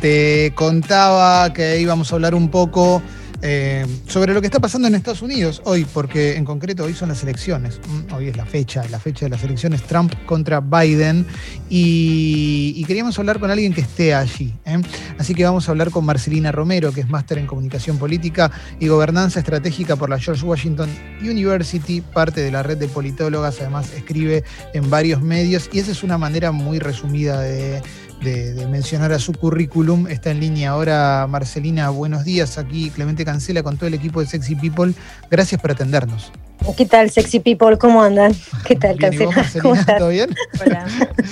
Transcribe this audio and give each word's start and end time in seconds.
Te 0.00 0.52
contaba 0.54 1.52
que 1.52 1.80
íbamos 1.80 2.12
a 2.12 2.14
hablar 2.14 2.32
un 2.32 2.52
poco 2.52 3.02
eh, 3.42 3.84
sobre 4.06 4.32
lo 4.32 4.40
que 4.40 4.46
está 4.46 4.60
pasando 4.60 4.86
en 4.86 4.94
Estados 4.94 5.22
Unidos 5.22 5.60
hoy, 5.64 5.84
porque 5.92 6.36
en 6.36 6.44
concreto 6.44 6.84
hoy 6.84 6.94
son 6.94 7.08
las 7.08 7.24
elecciones. 7.24 7.80
Mm, 7.84 8.14
Hoy 8.14 8.28
es 8.28 8.36
la 8.36 8.46
fecha, 8.46 8.84
la 8.92 9.00
fecha 9.00 9.26
de 9.26 9.30
las 9.30 9.42
elecciones 9.42 9.82
Trump 9.82 10.12
contra 10.24 10.60
Biden. 10.60 11.26
Y, 11.68 12.84
queríamos 12.84 13.18
hablar 13.18 13.40
con 13.40 13.50
alguien 13.50 13.74
que 13.74 13.80
esté 13.80 14.14
allí. 14.14 14.54
¿eh? 14.64 14.80
Así 15.18 15.34
que 15.34 15.42
vamos 15.44 15.68
a 15.68 15.72
hablar 15.72 15.90
con 15.90 16.04
Marcelina 16.04 16.52
Romero, 16.52 16.92
que 16.92 17.00
es 17.00 17.08
máster 17.08 17.38
en 17.38 17.46
comunicación 17.46 17.98
política 17.98 18.52
y 18.78 18.86
gobernanza 18.86 19.40
estratégica 19.40 19.96
por 19.96 20.10
la 20.10 20.20
George 20.20 20.46
Washington 20.46 20.88
University, 21.20 22.00
parte 22.00 22.40
de 22.40 22.52
la 22.52 22.62
red 22.62 22.78
de 22.78 22.86
politólogas. 22.86 23.60
Además, 23.60 23.92
escribe 23.94 24.44
en 24.74 24.88
varios 24.90 25.22
medios. 25.22 25.68
Y 25.72 25.80
esa 25.80 25.90
es 25.90 26.04
una 26.04 26.18
manera 26.18 26.52
muy 26.52 26.78
resumida 26.78 27.40
de 27.40 27.82
de, 28.22 28.54
de, 28.54 28.66
mencionar 28.66 29.12
a 29.12 29.18
su 29.18 29.32
currículum. 29.32 30.06
Está 30.08 30.30
en 30.30 30.40
línea 30.40 30.70
ahora 30.70 31.26
Marcelina, 31.28 31.90
buenos 31.90 32.24
días. 32.24 32.58
Aquí 32.58 32.90
Clemente 32.90 33.24
Cancela 33.24 33.62
con 33.62 33.76
todo 33.76 33.86
el 33.86 33.94
equipo 33.94 34.20
de 34.20 34.26
Sexy 34.26 34.54
People. 34.54 34.94
Gracias 35.30 35.60
por 35.60 35.70
atendernos. 35.70 36.32
¿Qué 36.76 36.86
tal, 36.86 37.10
Sexy 37.10 37.40
People? 37.40 37.78
¿Cómo 37.78 38.02
andan? 38.02 38.34
¿Qué 38.64 38.76
tal, 38.76 38.96
bien, 38.96 39.24
vos, 39.24 39.34
Marcelina, 39.34 39.98
¿Todo 39.98 40.08
bien? 40.10 40.34
Hola. 40.64 40.86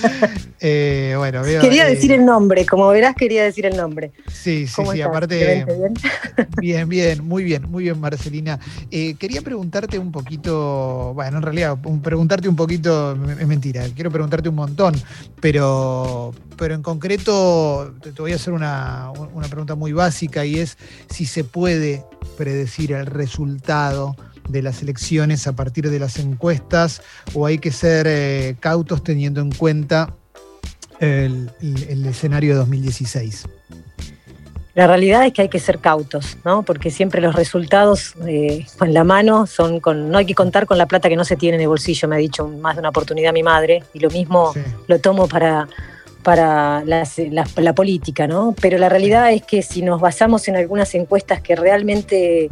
eh, 0.59 1.13
bueno, 1.17 1.41
veo, 1.43 1.61
quería 1.61 1.87
eh, 1.87 1.95
decir 1.95 2.11
el 2.11 2.25
nombre, 2.25 2.65
como 2.65 2.87
verás, 2.89 3.15
quería 3.15 3.43
decir 3.43 3.65
el 3.65 3.77
nombre. 3.77 4.11
Sí, 4.31 4.67
sí, 4.67 4.73
¿Cómo 4.75 4.91
sí, 4.91 4.99
estás? 4.99 5.09
aparte. 5.09 5.65
¿Bien? 5.65 5.93
bien, 6.61 6.89
bien, 6.89 7.27
muy 7.27 7.43
bien, 7.43 7.69
muy 7.69 7.83
bien, 7.83 7.99
Marcelina. 7.99 8.59
Eh, 8.89 9.15
quería 9.15 9.41
preguntarte 9.41 9.99
un 9.99 10.11
poquito, 10.11 11.13
bueno, 11.13 11.37
en 11.37 11.43
realidad, 11.43 11.77
un, 11.83 12.01
preguntarte 12.01 12.49
un 12.49 12.55
poquito 12.55 13.13
es 13.39 13.47
mentira, 13.47 13.85
quiero 13.95 14.11
preguntarte 14.11 14.49
un 14.49 14.55
montón, 14.55 14.95
pero, 15.39 16.33
pero 16.57 16.73
en 16.73 16.81
concreto 16.81 17.93
te, 18.01 18.11
te 18.11 18.21
voy 18.21 18.31
a 18.31 18.35
hacer 18.35 18.53
una, 18.53 19.11
una 19.33 19.47
pregunta 19.47 19.75
muy 19.75 19.93
básica 19.93 20.45
y 20.45 20.59
es 20.59 20.77
si 21.09 21.25
se 21.25 21.43
puede 21.43 22.03
predecir 22.37 22.91
el 22.93 23.05
resultado 23.05 24.15
de 24.47 24.61
las 24.61 24.81
elecciones 24.81 25.47
a 25.47 25.55
partir 25.55 25.89
de 25.89 25.99
las 25.99 26.19
encuestas 26.19 27.01
o 27.33 27.45
hay 27.45 27.57
que 27.57 27.71
ser 27.71 28.07
eh, 28.07 28.55
cautos 28.59 29.03
teniendo 29.03 29.41
en 29.41 29.51
cuenta 29.51 30.13
el, 30.99 31.51
el, 31.61 31.83
el, 31.89 32.05
escenario 32.05 32.51
de 32.51 32.59
2016? 32.59 33.45
La 34.77 34.85
realidad 34.85 35.25
es 35.25 35.33
que 35.33 35.41
hay 35.41 35.49
que 35.49 35.57
ser 35.57 35.79
cautos, 35.79 36.37
¿no? 36.45 36.61
Porque 36.61 36.91
siempre 36.91 37.19
los 37.19 37.33
resultados 37.33 38.13
eh, 38.27 38.63
en 38.79 38.93
la 38.93 39.03
mano 39.03 39.47
son 39.47 39.79
con. 39.79 40.11
No 40.11 40.19
hay 40.19 40.27
que 40.27 40.35
contar 40.35 40.67
con 40.67 40.77
la 40.77 40.85
plata 40.85 41.09
que 41.09 41.15
no 41.15 41.25
se 41.25 41.35
tiene 41.35 41.55
en 41.55 41.61
el 41.61 41.67
bolsillo, 41.67 42.07
me 42.07 42.15
ha 42.15 42.19
dicho 42.19 42.47
más 42.47 42.75
de 42.75 42.81
una 42.81 42.89
oportunidad 42.89 43.33
mi 43.33 43.41
madre, 43.41 43.83
y 43.95 43.99
lo 43.99 44.11
mismo 44.11 44.53
sí. 44.53 44.59
lo 44.85 44.99
tomo 44.99 45.27
para, 45.27 45.67
para 46.21 46.83
las, 46.85 47.17
la, 47.17 47.47
la, 47.55 47.73
política, 47.73 48.27
¿no? 48.27 48.53
Pero 48.61 48.77
la 48.77 48.87
realidad 48.87 49.31
es 49.31 49.41
que 49.41 49.63
si 49.63 49.81
nos 49.81 49.99
basamos 49.99 50.47
en 50.47 50.57
algunas 50.57 50.93
encuestas 50.93 51.41
que 51.41 51.55
realmente 51.55 52.51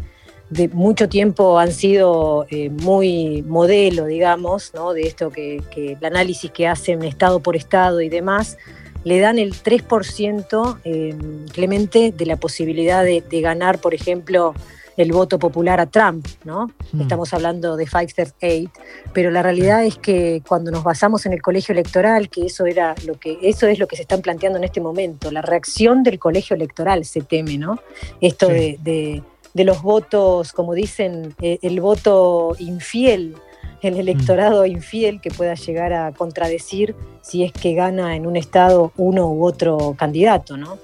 de 0.50 0.68
mucho 0.70 1.10
tiempo 1.10 1.58
han 1.60 1.72
sido 1.72 2.46
eh, 2.50 2.70
muy 2.70 3.44
modelo, 3.44 4.06
digamos, 4.06 4.74
¿no? 4.74 4.94
de 4.94 5.04
esto 5.04 5.32
que, 5.32 5.62
que, 5.72 5.94
el 5.94 6.06
análisis 6.06 6.52
que 6.52 6.68
hacen 6.68 7.04
estado 7.04 7.40
por 7.40 7.56
estado 7.56 8.02
y 8.02 8.10
demás, 8.10 8.58
le 9.04 9.20
dan 9.20 9.40
el 9.40 9.54
3%, 9.54 10.80
eh, 10.84 11.16
Clemente, 11.52 12.12
de 12.12 12.26
la 12.26 12.38
posibilidad 12.38 13.04
de, 13.04 13.22
de, 13.22 13.42
ganar, 13.42 13.80
por 13.80 13.94
ejemplo, 13.94 14.54
el 14.98 15.12
voto 15.12 15.40
popular 15.40 15.80
a 15.80 15.88
Trump, 15.88 16.26
¿no? 16.44 16.72
Mm. 16.92 17.02
Estamos 17.02 17.34
hablando 17.34 17.76
de 17.76 17.86
538, 17.86 18.72
pero 19.14 19.30
la 19.30 19.44
realidad 19.44 19.84
es 19.84 19.98
que 19.98 20.42
cuando 20.48 20.72
nos 20.72 20.84
basamos 20.84 21.26
en 21.26 21.34
el 21.34 21.42
colegio 21.42 21.74
electoral, 21.74 22.30
que 22.30 22.46
eso 22.46 22.66
era 22.66 22.96
lo 23.06 23.20
que 23.20 23.38
eso 23.42 23.68
es 23.68 23.78
lo 23.78 23.88
que 23.88 23.96
se 23.96 24.04
están 24.04 24.22
planteando 24.22 24.58
en 24.58 24.64
este 24.64 24.82
momento, 24.82 25.32
la 25.32 25.42
reacción 25.42 26.02
del 26.04 26.18
colegio 26.18 26.56
electoral 26.56 27.04
se 27.06 27.22
teme, 27.22 27.58
¿no? 27.58 27.80
Esto 28.22 28.48
sí. 28.48 28.54
de, 28.54 28.80
de 28.82 29.24
de 29.56 29.64
los 29.64 29.82
votos, 29.82 30.52
como 30.52 30.74
dicen, 30.74 31.34
eh, 31.42 31.60
el 31.62 31.80
voto 31.80 32.56
infiel, 32.60 33.36
el 33.82 33.98
electorado 33.98 34.64
mm. 34.64 34.68
infiel 34.68 35.22
que 35.22 35.32
pueda 35.32 35.56
llegar 35.56 35.94
a 35.94 36.12
contradecir 36.12 36.94
si 37.22 37.44
es 37.44 37.54
que 37.54 37.74
gana 37.74 38.18
en 38.18 38.28
un 38.28 38.36
estado 38.36 38.92
uno 38.98 39.32
u 39.32 39.46
otro 39.46 39.96
candidato, 39.98 40.58
¿no? 40.58 40.78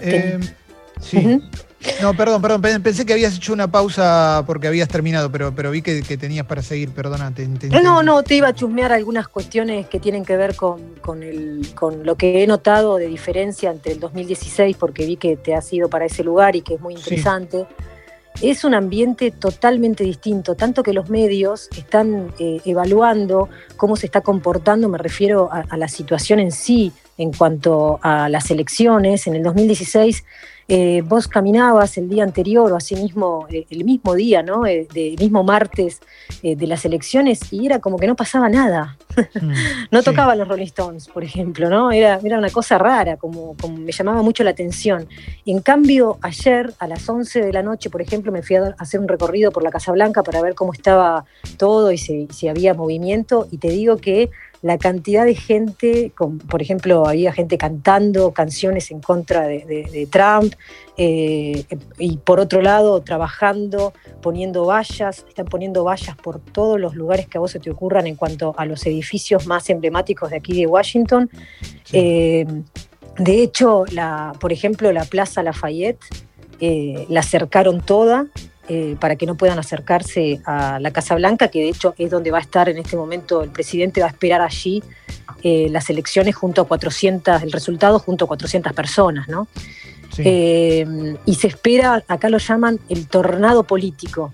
Eh, 0.00 0.40
sí. 1.00 1.18
Uh 1.18 1.20
-huh. 1.20 1.50
No, 2.00 2.14
perdón, 2.14 2.42
perdón, 2.42 2.82
pensé 2.82 3.04
que 3.04 3.12
habías 3.12 3.36
hecho 3.36 3.52
una 3.52 3.70
pausa 3.70 4.44
porque 4.46 4.68
habías 4.68 4.88
terminado, 4.88 5.30
pero, 5.30 5.54
pero 5.54 5.70
vi 5.70 5.82
que, 5.82 6.02
que 6.02 6.16
tenías 6.16 6.46
para 6.46 6.62
seguir, 6.62 6.90
perdona. 6.90 7.34
Te, 7.34 7.46
te, 7.46 7.68
no, 7.68 8.02
no, 8.02 8.22
te 8.22 8.36
iba 8.36 8.48
a 8.48 8.54
chusmear 8.54 8.92
algunas 8.92 9.28
cuestiones 9.28 9.86
que 9.86 10.00
tienen 10.00 10.24
que 10.24 10.36
ver 10.36 10.54
con, 10.54 10.94
con, 11.00 11.22
el, 11.22 11.68
con 11.74 12.04
lo 12.04 12.16
que 12.16 12.42
he 12.42 12.46
notado 12.46 12.96
de 12.96 13.06
diferencia 13.06 13.70
entre 13.70 13.92
el 13.92 14.00
2016, 14.00 14.76
porque 14.76 15.06
vi 15.06 15.16
que 15.16 15.36
te 15.36 15.54
has 15.54 15.72
ido 15.72 15.88
para 15.88 16.06
ese 16.06 16.22
lugar 16.22 16.56
y 16.56 16.62
que 16.62 16.74
es 16.74 16.80
muy 16.80 16.94
interesante. 16.94 17.66
Sí 17.68 17.84
es 18.40 18.64
un 18.64 18.74
ambiente 18.74 19.30
totalmente 19.30 20.04
distinto, 20.04 20.54
tanto 20.54 20.82
que 20.82 20.92
los 20.92 21.10
medios 21.10 21.68
están 21.76 22.32
eh, 22.38 22.60
evaluando 22.64 23.48
cómo 23.76 23.94
se 23.94 24.06
está 24.06 24.22
comportando, 24.22 24.88
me 24.88 24.98
refiero 24.98 25.50
a, 25.52 25.64
a, 25.68 25.76
la 25.76 25.86
situación 25.86 26.40
en 26.40 26.50
sí 26.50 26.92
en 27.18 27.32
cuanto 27.32 28.00
a 28.02 28.28
las 28.28 28.50
elecciones. 28.50 29.26
En 29.26 29.34
el 29.34 29.42
2016 29.42 30.24
eh, 30.68 31.02
vos 31.02 31.28
caminabas 31.28 31.98
el 31.98 32.08
día 32.08 32.22
anterior 32.22 32.72
o 32.72 32.76
así 32.76 32.94
mismo, 32.94 33.46
eh, 33.50 33.66
el 33.70 33.84
mismo 33.84 34.14
día, 34.14 34.42
¿no? 34.42 34.66
Eh, 34.66 34.86
mismo 35.18 35.42
martes 35.42 36.00
eh, 36.42 36.56
de 36.56 36.66
las 36.66 36.84
elecciones 36.84 37.52
y 37.52 37.66
era 37.66 37.78
como 37.80 37.98
que 37.98 38.06
no 38.06 38.16
pasaba 38.16 38.48
nada. 38.48 38.96
Mm, 39.40 39.52
no 39.90 39.98
sí. 39.98 40.04
tocaba 40.04 40.34
los 40.34 40.48
Rolling 40.48 40.64
Stones, 40.66 41.08
por 41.08 41.24
ejemplo, 41.24 41.68
¿no? 41.68 41.90
Era, 41.92 42.18
era 42.22 42.38
una 42.38 42.50
cosa 42.50 42.78
rara, 42.78 43.16
como, 43.16 43.56
como, 43.60 43.76
me 43.76 43.92
llamaba 43.92 44.22
mucho 44.22 44.44
la 44.44 44.50
atención. 44.50 45.08
En 45.46 45.60
cambio, 45.60 46.18
ayer 46.22 46.72
a 46.78 46.86
las 46.86 47.08
11 47.08 47.40
de 47.40 47.52
la 47.52 47.62
noche, 47.62 47.90
por 47.90 48.02
ejemplo, 48.02 48.32
me 48.32 48.42
fui 48.42 48.56
a 48.56 48.74
hacer 48.78 49.00
un 49.00 49.08
recorrido 49.08 49.50
por 49.50 49.62
la 49.62 49.70
Casa 49.70 49.92
Blanca 49.92 50.22
para 50.22 50.40
ver 50.40 50.54
cómo 50.54 50.72
estaba 50.72 51.24
todo 51.56 51.92
y 51.92 51.98
si, 51.98 52.28
si 52.32 52.48
había 52.48 52.74
movimiento 52.74 53.46
y 53.50 53.58
te 53.58 53.68
digo 53.68 53.96
que 53.96 54.30
la 54.62 54.78
cantidad 54.78 55.24
de 55.24 55.34
gente, 55.34 56.12
con, 56.16 56.38
por 56.38 56.62
ejemplo, 56.62 57.06
había 57.06 57.32
gente 57.32 57.58
cantando 57.58 58.32
canciones 58.32 58.90
en 58.90 59.00
contra 59.00 59.42
de, 59.42 59.64
de, 59.64 59.82
de 59.90 60.06
Trump, 60.06 60.54
eh, 60.96 61.64
y 61.98 62.16
por 62.18 62.38
otro 62.38 62.62
lado, 62.62 63.02
trabajando, 63.02 63.92
poniendo 64.20 64.64
vallas, 64.64 65.24
están 65.28 65.46
poniendo 65.46 65.84
vallas 65.84 66.16
por 66.16 66.38
todos 66.38 66.78
los 66.78 66.94
lugares 66.94 67.26
que 67.26 67.38
a 67.38 67.40
vos 67.40 67.50
se 67.50 67.58
te 67.58 67.70
ocurran 67.70 68.06
en 68.06 68.14
cuanto 68.14 68.54
a 68.56 68.64
los 68.64 68.86
edificios 68.86 69.46
más 69.46 69.68
emblemáticos 69.68 70.30
de 70.30 70.36
aquí 70.36 70.54
de 70.54 70.66
Washington. 70.66 71.28
Sí. 71.84 71.98
Eh, 71.98 72.46
de 73.18 73.42
hecho, 73.42 73.84
la, 73.92 74.32
por 74.40 74.52
ejemplo, 74.52 74.92
la 74.92 75.04
Plaza 75.04 75.42
Lafayette 75.42 76.00
eh, 76.60 77.06
la 77.08 77.22
cercaron 77.22 77.80
toda 77.80 78.28
eh, 78.68 78.96
para 79.00 79.16
que 79.16 79.26
no 79.26 79.34
puedan 79.36 79.58
acercarse 79.58 80.40
a 80.44 80.78
la 80.78 80.92
Casa 80.92 81.14
Blanca, 81.16 81.48
que 81.48 81.60
de 81.60 81.68
hecho 81.70 81.94
es 81.98 82.10
donde 82.10 82.30
va 82.30 82.38
a 82.38 82.42
estar 82.42 82.68
en 82.68 82.78
este 82.78 82.96
momento 82.96 83.42
el 83.42 83.50
presidente, 83.50 84.00
va 84.00 84.06
a 84.06 84.10
esperar 84.10 84.40
allí 84.40 84.82
eh, 85.42 85.68
las 85.70 85.90
elecciones 85.90 86.36
junto 86.36 86.62
a 86.62 86.68
400, 86.68 87.42
el 87.42 87.50
resultado 87.50 87.98
junto 87.98 88.26
a 88.26 88.28
400 88.28 88.72
personas, 88.72 89.28
¿no? 89.28 89.48
Sí. 90.14 90.22
Eh, 90.24 91.16
y 91.26 91.34
se 91.34 91.48
espera, 91.48 92.04
acá 92.06 92.28
lo 92.28 92.38
llaman 92.38 92.78
el 92.88 93.08
tornado 93.08 93.64
político, 93.64 94.32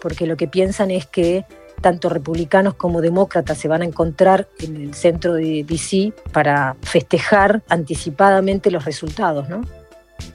porque 0.00 0.26
lo 0.26 0.36
que 0.36 0.48
piensan 0.48 0.90
es 0.90 1.06
que 1.06 1.44
tanto 1.80 2.08
republicanos 2.08 2.74
como 2.74 3.00
demócratas 3.02 3.58
se 3.58 3.68
van 3.68 3.82
a 3.82 3.84
encontrar 3.84 4.48
en 4.58 4.76
el 4.76 4.94
centro 4.94 5.34
de 5.34 5.64
DC 5.64 6.12
para 6.32 6.76
festejar 6.82 7.62
anticipadamente 7.68 8.70
los 8.70 8.84
resultados, 8.84 9.48
¿no? 9.48 9.62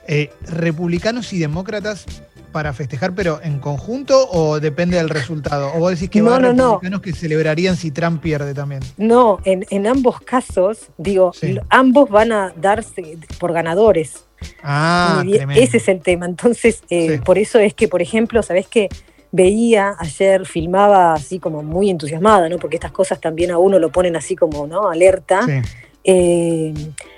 Eh, 0.08 0.32
republicanos 0.48 1.34
y 1.34 1.40
demócratas 1.40 2.06
para 2.52 2.74
festejar, 2.74 3.14
pero 3.14 3.40
en 3.44 3.60
conjunto 3.60 4.30
o 4.32 4.60
depende 4.60 4.98
del 4.98 5.10
resultado? 5.10 5.72
¿O 5.76 5.80
vos 5.80 5.92
decís 5.92 6.10
que 6.10 6.20
no, 6.22 6.32
va 6.32 6.40
no, 6.40 6.48
republicanos 6.50 7.00
no. 7.00 7.02
que 7.02 7.14
celebrarían 7.14 7.76
si 7.76 7.92
Trump 7.92 8.22
pierde 8.22 8.54
también? 8.54 8.82
No, 8.98 9.40
en, 9.46 9.66
en 9.70 9.88
ambos 9.88 10.20
casos, 10.22 10.88
digo, 10.98 11.32
sí. 11.34 11.58
ambos 11.70 12.10
van 12.10 12.32
a 12.32 12.54
darse 12.56 13.18
por 13.40 13.54
ganadores. 13.54 14.26
Ah, 14.64 15.24
ese 15.56 15.78
es 15.78 15.88
el 15.88 16.02
tema. 16.02 16.26
Entonces, 16.26 16.82
eh, 16.90 17.16
sí. 17.16 17.18
por 17.20 17.38
eso 17.38 17.60
es 17.60 17.74
que, 17.74 17.88
por 17.88 18.02
ejemplo, 18.02 18.42
¿sabés 18.44 18.68
qué? 18.68 18.90
Veía 19.32 19.96
ayer, 20.00 20.46
filmaba 20.46 21.14
así 21.14 21.40
como 21.40 21.62
muy 21.62 21.90
entusiasmada, 21.90 22.50
¿no? 22.50 22.58
Porque 22.58 22.78
estas 22.78 22.92
cosas 22.92 23.20
también 23.20 23.52
a 23.52 23.58
uno 23.58 23.78
lo 23.78 23.92
ponen 23.92 24.16
así 24.16 24.36
como, 24.36 24.66
¿no? 24.66 24.90
Alerta. 24.90 25.46
Sí. 25.46 25.62
Eh, 26.04 26.74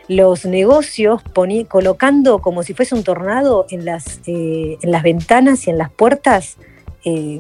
los 0.08 0.46
negocios 0.46 1.22
colocando 1.70 2.40
como 2.40 2.64
si 2.64 2.74
fuese 2.74 2.96
un 2.96 3.04
tornado 3.04 3.66
en 3.70 3.86
las, 3.86 4.20
eh, 4.26 4.78
en 4.82 4.92
las 4.92 5.04
ventanas 5.04 5.68
y 5.68 5.70
en 5.70 5.78
las 5.78 5.90
puertas 5.90 6.58
eh, 7.06 7.40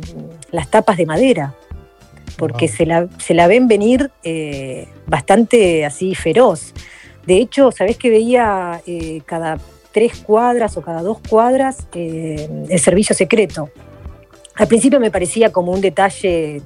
las 0.52 0.70
tapas 0.70 0.98
de 0.98 1.06
madera, 1.06 1.56
porque 2.38 2.68
wow. 2.68 2.76
se, 2.76 2.86
la, 2.86 3.08
se, 3.18 3.34
la, 3.34 3.48
ven 3.48 3.68
venir 3.68 4.12
bastante 5.06 5.86
así 5.86 6.16
feroz. 6.16 6.74
De 7.26 7.38
hecho, 7.38 7.72
¿sabés 7.72 7.98
que 7.98 8.10
veía 8.10 8.82
cada 9.26 9.60
tres 9.92 10.20
cuadras 10.20 10.78
o 10.78 10.82
cada 10.82 11.02
dos 11.02 11.20
cuadras 11.28 11.88
el 11.94 12.80
servicio 12.80 13.16
secreto? 13.16 13.70
Al 14.56 14.68
principio 14.68 15.00
me 15.00 15.12
parecía 15.12 15.52
como 15.52 15.72
un 15.72 15.82
detalle 15.82 16.62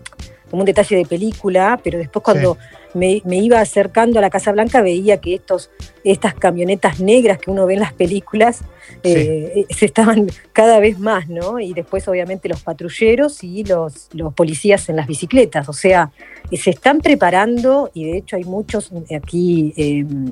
como 0.50 0.62
un 0.62 0.66
detalle 0.66 0.96
de 0.96 1.06
película, 1.06 1.80
pero 1.84 1.98
después 1.98 2.24
cuando 2.24 2.58
me, 2.94 3.22
iba 3.26 3.60
acercando 3.60 4.20
a 4.20 4.22
la 4.22 4.30
Casa 4.30 4.52
Blanca 4.52 4.82
veía 4.82 5.20
que 5.20 5.36
estos, 5.36 5.70
estas 6.04 6.34
camionetas 6.34 7.00
negras 7.00 7.38
que 7.40 7.52
uno 7.52 7.66
ve 7.66 7.74
en 7.74 7.82
las 7.82 7.94
películas 7.94 8.62
eh, 9.04 9.66
se 9.70 9.86
estaban 9.86 10.28
cada 10.54 10.80
vez 10.80 10.98
más, 10.98 11.28
¿no? 11.28 11.60
Y 11.60 11.74
después 11.74 12.08
obviamente 12.08 12.48
los 12.48 12.62
patrulleros 12.64 13.44
y 13.44 13.64
los, 13.64 14.10
los 14.14 14.34
policías 14.34 14.88
en 14.90 14.96
las 14.96 15.08
bicicletas, 15.08 15.68
o 15.68 15.74
sea, 15.74 16.12
se 16.52 16.70
están 16.70 17.02
preparando 17.02 17.92
y 17.94 18.06
de 18.06 18.18
hecho 18.18 18.36
hay 18.36 18.46
muchos 18.46 18.92
aquí 19.16 19.74
em, 19.76 20.32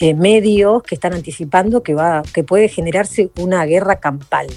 eh, 0.00 0.14
medios 0.14 0.82
que 0.82 0.96
están 0.96 1.12
anticipando 1.12 1.82
que, 1.82 1.94
va, 1.94 2.22
que 2.34 2.42
puede 2.42 2.68
generarse 2.68 3.30
una 3.38 3.64
guerra 3.64 4.00
campal. 4.00 4.48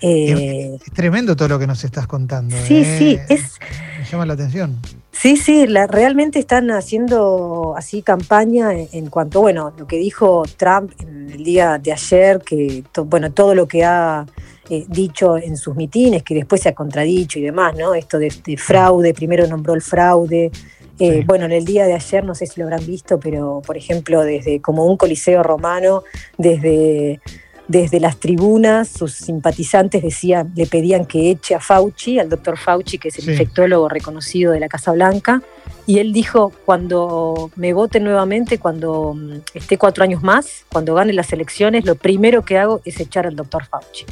Eh, 0.00 0.78
es 0.84 0.92
tremendo 0.92 1.36
todo 1.36 1.48
lo 1.48 1.58
que 1.58 1.66
nos 1.66 1.82
estás 1.84 2.06
contando. 2.06 2.56
Sí, 2.66 2.84
sí, 2.84 3.18
es, 3.28 3.58
me 3.98 4.04
llama 4.04 4.26
la 4.26 4.34
atención. 4.34 4.76
Sí, 5.12 5.36
sí, 5.38 5.64
realmente 5.66 6.38
están 6.38 6.70
haciendo 6.70 7.74
así 7.76 8.02
campaña 8.02 8.72
en, 8.72 9.08
cuanto, 9.08 9.40
bueno, 9.40 9.72
lo 9.78 9.86
que 9.86 9.96
dijo 9.96 10.44
Trump 10.58 10.92
en 11.00 11.30
el 11.30 11.42
día 11.42 11.78
de 11.78 11.92
ayer, 11.92 12.42
que 12.42 12.84
bueno, 13.06 13.32
todo 13.32 13.54
lo 13.54 13.66
que 13.66 13.82
ha 13.82 14.26
eh, 14.68 14.84
dicho 14.88 15.38
en 15.38 15.56
sus 15.56 15.74
mitines, 15.74 16.22
que 16.22 16.34
después 16.34 16.60
se 16.60 16.68
ha 16.68 16.74
contradicho 16.74 17.38
y 17.38 17.42
demás, 17.42 17.74
¿no? 17.76 17.94
Esto 17.94 18.18
de, 18.18 18.30
fraude, 18.58 19.14
primero 19.14 19.46
nombró 19.46 19.72
el 19.72 19.82
fraude. 19.82 20.50
Eh, 20.98 21.24
bueno, 21.26 21.46
en 21.46 21.52
el 21.52 21.64
día 21.64 21.86
de 21.86 21.94
ayer, 21.94 22.22
no 22.22 22.34
sé 22.34 22.46
si 22.46 22.60
lo 22.60 22.66
habrán 22.66 22.86
visto, 22.86 23.18
pero 23.18 23.62
por 23.66 23.76
ejemplo, 23.76 24.22
desde 24.22 24.60
como 24.60 24.84
un 24.84 24.98
coliseo 24.98 25.42
romano, 25.42 26.04
desde 26.36 27.20
desde 27.68 27.98
las 27.98 28.18
tribunas 28.18 28.88
sus 28.88 29.12
simpatizantes 29.12 30.02
decían, 30.02 30.52
le 30.54 30.66
pedían 30.66 31.04
que 31.04 31.30
eche 31.30 31.54
a 31.54 31.60
Fauci, 31.60 32.18
al 32.18 32.28
doctor 32.28 32.56
Fauci, 32.56 32.98
que 32.98 33.08
es 33.08 33.18
el 33.18 33.30
infectólogo 33.30 33.88
reconocido 33.88 34.52
de 34.52 34.60
la 34.60 34.68
Casa 34.68 34.92
Blanca, 34.92 35.42
y 35.86 35.98
él 35.98 36.12
dijo, 36.12 36.52
cuando 36.64 37.50
me 37.56 37.72
voten 37.72 38.04
nuevamente, 38.04 38.58
cuando 38.58 39.14
mm, 39.14 39.32
esté 39.54 39.78
cuatro 39.78 40.04
años 40.04 40.22
más, 40.22 40.64
cuando 40.70 40.94
gane 40.94 41.12
las 41.12 41.32
elecciones, 41.32 41.84
lo 41.84 41.96
primero 41.96 42.42
que 42.42 42.58
hago 42.58 42.80
es 42.84 43.00
echar 43.00 43.26
al 43.26 43.36
doctor 43.36 43.64
Fauci. 43.64 44.04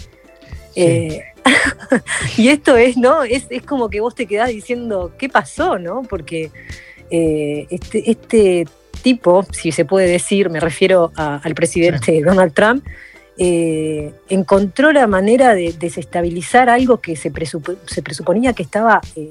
Eh, 0.76 1.22
y 2.36 2.48
esto 2.48 2.76
es, 2.76 2.96
¿no? 2.96 3.22
Es, 3.22 3.46
como 3.66 3.88
que 3.88 4.00
vos 4.00 4.14
te 4.14 4.26
quedás 4.26 4.48
diciendo, 4.48 5.12
¿qué 5.18 5.28
pasó, 5.28 5.78
no? 5.78 6.02
Porque 6.02 6.50
eh, 7.10 7.66
este, 7.70 8.10
este 8.10 8.66
tipo, 9.02 9.44
si 9.52 9.70
se 9.70 9.84
puede 9.84 10.08
decir, 10.08 10.50
me 10.50 10.60
refiero 10.60 11.12
al 11.16 11.54
presidente 11.54 12.20
Donald 12.22 12.52
Trump, 12.52 12.84
eh, 13.38 14.14
encontró 14.28 14.92
la 14.92 15.06
manera 15.06 15.54
de 15.54 15.72
desestabilizar 15.72 16.68
algo 16.68 17.00
que 17.00 17.16
se, 17.16 17.30
presuponía 17.30 18.52
que 18.52 18.62
estaba 18.62 19.00
eh, 19.16 19.30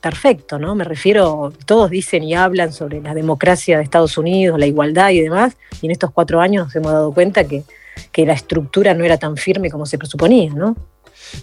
perfecto, 0.00 0.58
¿no? 0.58 0.74
Me 0.74 0.84
refiero, 0.84 1.52
todos 1.66 1.90
dicen 1.90 2.22
y 2.24 2.34
hablan 2.34 2.72
sobre 2.72 3.00
la 3.00 3.14
democracia 3.14 3.76
de 3.76 3.84
Estados 3.84 4.18
Unidos, 4.18 4.58
la 4.58 4.66
igualdad 4.66 5.10
y 5.10 5.20
demás, 5.20 5.56
y 5.80 5.86
en 5.86 5.92
estos 5.92 6.10
cuatro 6.10 6.40
años 6.40 6.66
nos 6.66 6.76
hemos 6.76 6.92
dado 6.92 7.12
cuenta 7.12 7.44
que, 7.44 7.62
que 8.10 8.26
la 8.26 8.32
estructura 8.32 8.94
no 8.94 9.04
era 9.04 9.18
tan 9.18 9.36
firme 9.36 9.70
como 9.70 9.86
se 9.86 9.98
presuponía, 9.98 10.52
¿no? 10.52 10.76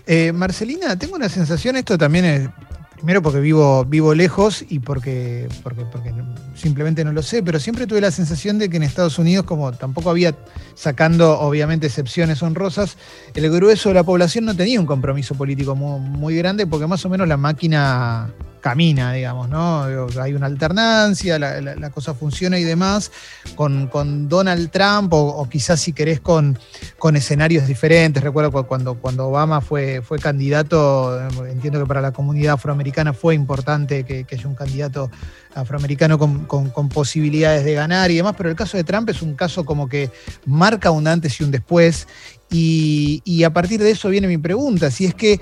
Eh, 0.06 0.31
Marcelina, 0.33 0.98
tengo 0.98 1.16
una 1.16 1.30
sensación, 1.30 1.78
esto 1.78 1.98
también 1.98 2.25
es 2.25 2.50
Primero 2.97 3.21
porque 3.21 3.39
vivo, 3.39 3.85
vivo 3.85 4.15
lejos 4.15 4.65
y 4.67 4.79
porque, 4.79 5.47
porque, 5.61 5.85
porque 5.85 6.11
simplemente 6.55 7.05
no 7.05 7.13
lo 7.13 7.21
sé, 7.21 7.44
pero 7.44 7.59
siempre 7.59 7.85
tuve 7.85 8.01
la 8.01 8.09
sensación 8.09 8.57
de 8.57 8.69
que 8.69 8.77
en 8.77 8.83
Estados 8.83 9.19
Unidos, 9.19 9.45
como 9.45 9.71
tampoco 9.71 10.09
había, 10.09 10.35
sacando 10.73 11.39
obviamente 11.39 11.85
excepciones 11.85 12.41
honrosas, 12.41 12.97
el 13.35 13.51
grueso 13.51 13.89
de 13.89 13.95
la 13.95 14.03
población 14.03 14.45
no 14.45 14.55
tenía 14.55 14.79
un 14.79 14.88
compromiso 14.88 15.35
político 15.35 15.75
muy, 15.75 15.99
muy 15.99 16.35
grande 16.35 16.65
porque 16.65 16.88
más 16.88 17.05
o 17.05 17.09
menos 17.09 17.27
la 17.27 17.38
máquina 17.38 18.31
camina, 18.62 19.13
digamos, 19.13 19.50
¿no? 19.50 19.83
Hay 20.21 20.33
una 20.33 20.45
alternancia, 20.45 21.39
la, 21.39 21.89
cosa 21.89 22.13
funciona 22.13 22.59
y 22.59 22.63
demás, 22.63 23.12
con, 23.56 23.89
Donald 24.27 24.69
Trump 24.71 25.13
o, 25.13 25.48
quizás 25.50 25.80
si 25.80 25.94
querés 25.94 26.19
con, 26.19 26.57
con 26.98 27.15
escenarios 27.15 27.68
diferentes. 27.68 28.24
Recuerdo 28.24 28.51
cuando, 28.68 28.95
cuando 28.95 29.27
Obama 29.27 29.62
fue, 29.62 30.01
fue 30.01 30.19
candidato, 30.19 31.19
entiendo 31.48 31.80
que 31.80 31.86
para 31.86 32.01
la 32.01 32.12
comunidad 32.12 32.54
afroamericana 32.54 33.13
fue 33.13 33.36
importante 33.36 34.04
que, 34.04 34.25
haya 34.30 34.48
un 34.48 34.56
candidato 34.56 35.09
afroamericano 35.56 36.18
con, 36.19 36.89
posibilidades 36.89 37.65
de 37.65 37.74
ganar 37.74 38.12
y 38.12 38.15
demás, 38.15 38.36
pero 38.38 38.50
el 38.50 38.56
caso 38.56 38.77
de 38.77 38.83
Trump 38.83 39.09
es 39.09 39.21
un 39.21 39.36
caso 39.36 39.65
como 39.65 39.89
que 39.89 40.12
marca 40.45 40.92
un 40.92 41.07
antes 41.07 41.39
y 41.39 41.44
un 41.44 41.51
después. 41.51 42.07
Y, 42.50 43.21
y 43.25 43.44
a 43.44 43.51
partir 43.51 43.81
de 43.81 43.92
eso 43.92 44.07
viene 44.09 44.27
mi 44.27 44.38
pregunta, 44.38 44.89
si 44.89 45.06
es 45.06 45.13
que 45.13 45.42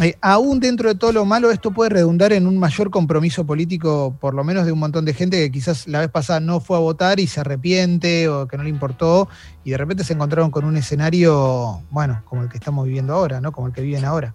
eh, 0.00 0.16
aún 0.20 0.60
dentro 0.60 0.88
de 0.88 0.94
todo 0.94 1.12
lo 1.12 1.24
malo, 1.24 1.50
esto 1.50 1.70
puede 1.70 1.90
redundar 1.90 2.32
en 2.32 2.46
un 2.46 2.58
mayor 2.58 2.90
compromiso 2.90 3.46
político, 3.46 4.16
por 4.20 4.34
lo 4.34 4.44
menos 4.44 4.66
de 4.66 4.72
un 4.72 4.78
montón 4.78 5.04
de 5.04 5.14
gente 5.14 5.38
que 5.38 5.50
quizás 5.50 5.88
la 5.88 6.00
vez 6.00 6.10
pasada 6.10 6.40
no 6.40 6.60
fue 6.60 6.76
a 6.76 6.80
votar 6.80 7.18
y 7.18 7.26
se 7.26 7.40
arrepiente 7.40 8.28
o 8.28 8.46
que 8.46 8.56
no 8.56 8.62
le 8.62 8.68
importó, 8.70 9.28
y 9.64 9.70
de 9.70 9.78
repente 9.78 10.04
se 10.04 10.12
encontraron 10.12 10.50
con 10.50 10.64
un 10.64 10.76
escenario, 10.76 11.82
bueno, 11.90 12.22
como 12.26 12.42
el 12.42 12.48
que 12.48 12.58
estamos 12.58 12.84
viviendo 12.84 13.14
ahora, 13.14 13.40
¿no? 13.40 13.52
Como 13.52 13.68
el 13.68 13.72
que 13.72 13.80
viven 13.80 14.04
ahora. 14.04 14.32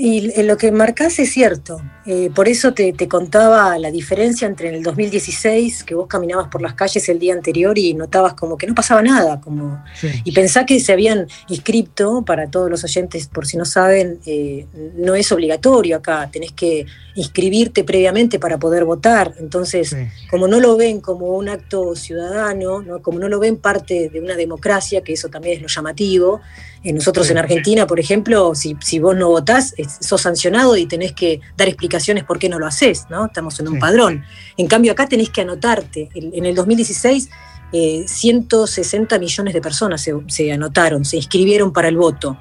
Y 0.00 0.42
lo 0.44 0.56
que 0.56 0.70
marcás 0.70 1.18
es 1.18 1.32
cierto. 1.32 1.82
Eh, 2.06 2.30
por 2.32 2.48
eso 2.48 2.72
te, 2.72 2.94
contaba 3.08 3.76
la 3.78 3.90
diferencia 3.90 4.46
entre 4.46 4.74
el 4.74 4.82
2016, 4.82 5.82
que 5.82 5.96
vos 5.96 6.06
caminabas 6.06 6.48
por 6.48 6.62
las 6.62 6.74
calles 6.74 7.08
el 7.08 7.18
día 7.18 7.34
anterior 7.34 7.76
y 7.76 7.94
notabas 7.94 8.34
como 8.34 8.56
que 8.56 8.68
no 8.68 8.74
pasaba 8.74 9.02
nada. 9.02 9.40
Como, 9.40 9.82
Y 10.24 10.32
pensá 10.32 10.64
que 10.64 10.78
se 10.78 10.92
habían 10.92 11.26
inscrito, 11.48 12.22
para 12.24 12.48
todos 12.48 12.70
los 12.70 12.84
oyentes, 12.84 13.26
por 13.26 13.46
si 13.46 13.56
no 13.56 13.64
saben, 13.64 14.20
eh, 14.24 14.66
no 14.96 15.16
es 15.16 15.32
obligatorio 15.32 15.96
acá. 15.96 16.30
Tenés 16.32 16.52
que 16.52 16.86
inscribirte 17.16 17.82
previamente 17.82 18.38
para 18.38 18.58
poder 18.58 18.84
votar. 18.84 19.34
Entonces, 19.40 19.96
como 20.30 20.46
no 20.46 20.60
lo 20.60 20.76
ven 20.76 21.00
como 21.00 21.36
un 21.36 21.48
acto 21.48 21.96
ciudadano, 21.96 22.80
¿no? 22.82 23.02
como 23.02 23.18
no 23.18 23.28
lo 23.28 23.40
ven 23.40 23.56
parte 23.56 24.08
de 24.08 24.20
una 24.20 24.36
democracia, 24.36 25.02
que 25.02 25.14
eso 25.14 25.28
también 25.28 25.56
es 25.56 25.62
lo 25.62 25.68
llamativo, 25.68 26.40
eh, 26.84 26.92
nosotros 26.92 27.28
en 27.30 27.38
Argentina, 27.38 27.86
por 27.86 27.98
ejemplo, 27.98 28.54
si, 28.54 28.76
si 28.80 29.00
vos 29.00 29.16
no 29.16 29.28
votás, 29.28 29.74
sos 29.88 30.20
sancionado 30.20 30.76
y 30.76 30.86
tenés 30.86 31.12
que 31.12 31.40
dar 31.56 31.68
explicaciones 31.68 32.24
por 32.24 32.38
qué 32.38 32.48
no 32.48 32.58
lo 32.58 32.66
haces, 32.66 33.06
¿no? 33.10 33.26
Estamos 33.26 33.58
en 33.60 33.68
un 33.68 33.78
padrón. 33.78 34.24
En 34.56 34.66
cambio, 34.66 34.92
acá 34.92 35.06
tenés 35.06 35.30
que 35.30 35.40
anotarte. 35.40 36.08
En 36.14 36.46
el 36.46 36.54
2016, 36.54 37.28
160 37.70 39.14
eh, 39.14 39.18
millones 39.18 39.54
de 39.54 39.60
personas 39.60 40.06
se, 40.26 40.52
anotaron, 40.52 41.04
se 41.04 41.16
inscribieron 41.16 41.72
para 41.72 41.88
el 41.88 41.96
voto. 41.96 42.38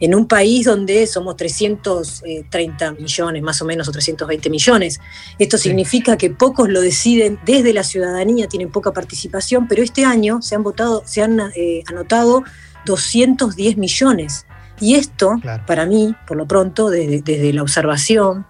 En 0.00 0.14
un 0.16 0.26
país 0.26 0.66
donde 0.66 1.06
somos 1.06 1.36
330 1.36 2.92
millones, 2.92 3.42
más 3.42 3.62
o 3.62 3.64
menos, 3.64 3.86
o 3.86 3.92
320 3.92 4.50
millones. 4.50 5.00
Esto 5.38 5.58
significa 5.58 6.16
que 6.16 6.30
pocos 6.30 6.68
lo 6.68 6.80
deciden 6.80 7.38
desde 7.44 7.72
la 7.72 7.84
ciudadanía, 7.84 8.48
tienen 8.48 8.72
poca 8.72 8.92
participación, 8.92 9.68
pero 9.68 9.82
este 9.82 10.04
año 10.04 10.42
se 10.42 10.56
han 10.56 10.64
votado, 10.64 11.04
se 11.06 11.22
han 11.22 11.38
eh, 11.54 11.84
anotado 11.86 12.42
210 12.84 13.76
millones. 13.76 14.46
Y 14.82 14.96
esto, 14.96 15.40
para 15.64 15.86
mí, 15.86 16.12
por 16.26 16.36
lo 16.36 16.48
pronto, 16.48 16.90
desde, 16.90 17.52
la 17.52 17.62
observación, 17.62 18.44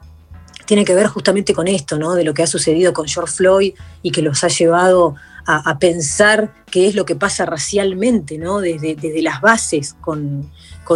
tiene 0.64 0.82
que 0.82 0.94
ver 0.94 1.06
justamente 1.06 1.52
con 1.52 1.68
esto, 1.68 1.98
¿no? 1.98 2.14
De 2.14 2.24
lo 2.24 2.32
que 2.32 2.42
ha 2.42 2.46
sucedido 2.46 2.94
con 2.94 3.06
George 3.06 3.34
Floyd 3.34 3.74
y 4.00 4.10
que 4.12 4.22
los 4.22 4.42
ha 4.42 4.48
llevado 4.48 5.14
a, 5.44 5.78
pensar 5.78 6.54
qué 6.70 6.86
es 6.88 6.94
lo 6.94 7.04
que 7.04 7.16
pasa 7.16 7.44
racialmente, 7.44 8.38
¿no? 8.38 8.60
Desde, 8.60 9.20
las 9.20 9.42
bases 9.42 9.94
con, 10.00 10.50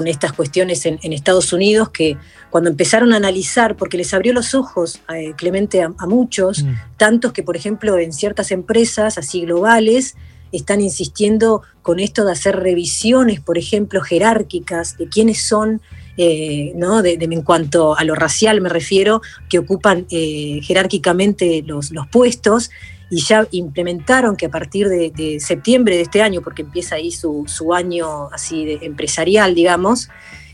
estas 0.07 0.33
cuestiones 0.33 0.87
en, 0.87 1.13
Estados 1.13 1.53
Unidos, 1.53 1.91
que 1.91 2.17
cuando 2.49 2.71
empezaron 2.71 3.13
a 3.13 3.17
analizar, 3.17 3.77
porque 3.77 3.99
les 3.99 4.15
abrió 4.15 4.33
los 4.33 4.55
ojos, 4.55 5.03
eh, 5.15 5.35
Clemente, 5.37 5.83
a, 5.83 6.07
muchos, 6.07 6.63
mm. 6.63 6.75
tantos 6.97 7.35
que, 7.35 7.43
por 7.43 7.59
ejemplo, 7.59 7.99
en 7.99 8.15
ciertas 8.15 8.53
empresas 8.53 9.19
así 9.19 9.43
globales, 9.43 10.17
están 10.53 10.81
insistiendo 10.81 11.63
con 11.83 12.01
esto 12.01 12.25
de 12.25 12.33
hacer 12.33 12.57
revisiones, 12.57 13.41
por 13.41 13.59
ejemplo, 13.59 14.01
jerárquicas 14.01 14.97
de 14.97 15.09
quiénes 15.09 15.43
son, 15.43 15.81
eh, 16.17 16.73
¿no? 16.75 17.03
De, 17.03 17.15
en 17.15 17.43
cuanto 17.43 17.97
a 17.97 18.05
lo 18.05 18.15
racial 18.15 18.61
me 18.61 18.69
refiero, 18.69 19.23
que 19.49 19.59
ocupan 19.59 20.07
eh, 20.11 20.61
jerárquicamente 20.63 21.63
los, 21.67 21.91
los, 21.93 22.07
puestos 22.09 22.71
y 23.11 23.21
ya 23.21 23.47
implementaron 23.53 24.37
que 24.37 24.47
a 24.47 24.51
partir 24.51 24.89
de, 24.89 25.39
septiembre 25.41 25.97
de 25.97 26.03
este 26.03 26.23
año, 26.23 26.43
porque 26.43 26.63
empieza 26.63 26.97
ahí 26.97 27.13
su, 27.13 27.45
su 27.47 27.73
año 27.73 28.29
así 28.33 28.65
de 28.65 28.79
empresarial, 28.83 29.55
digamos, 29.55 30.09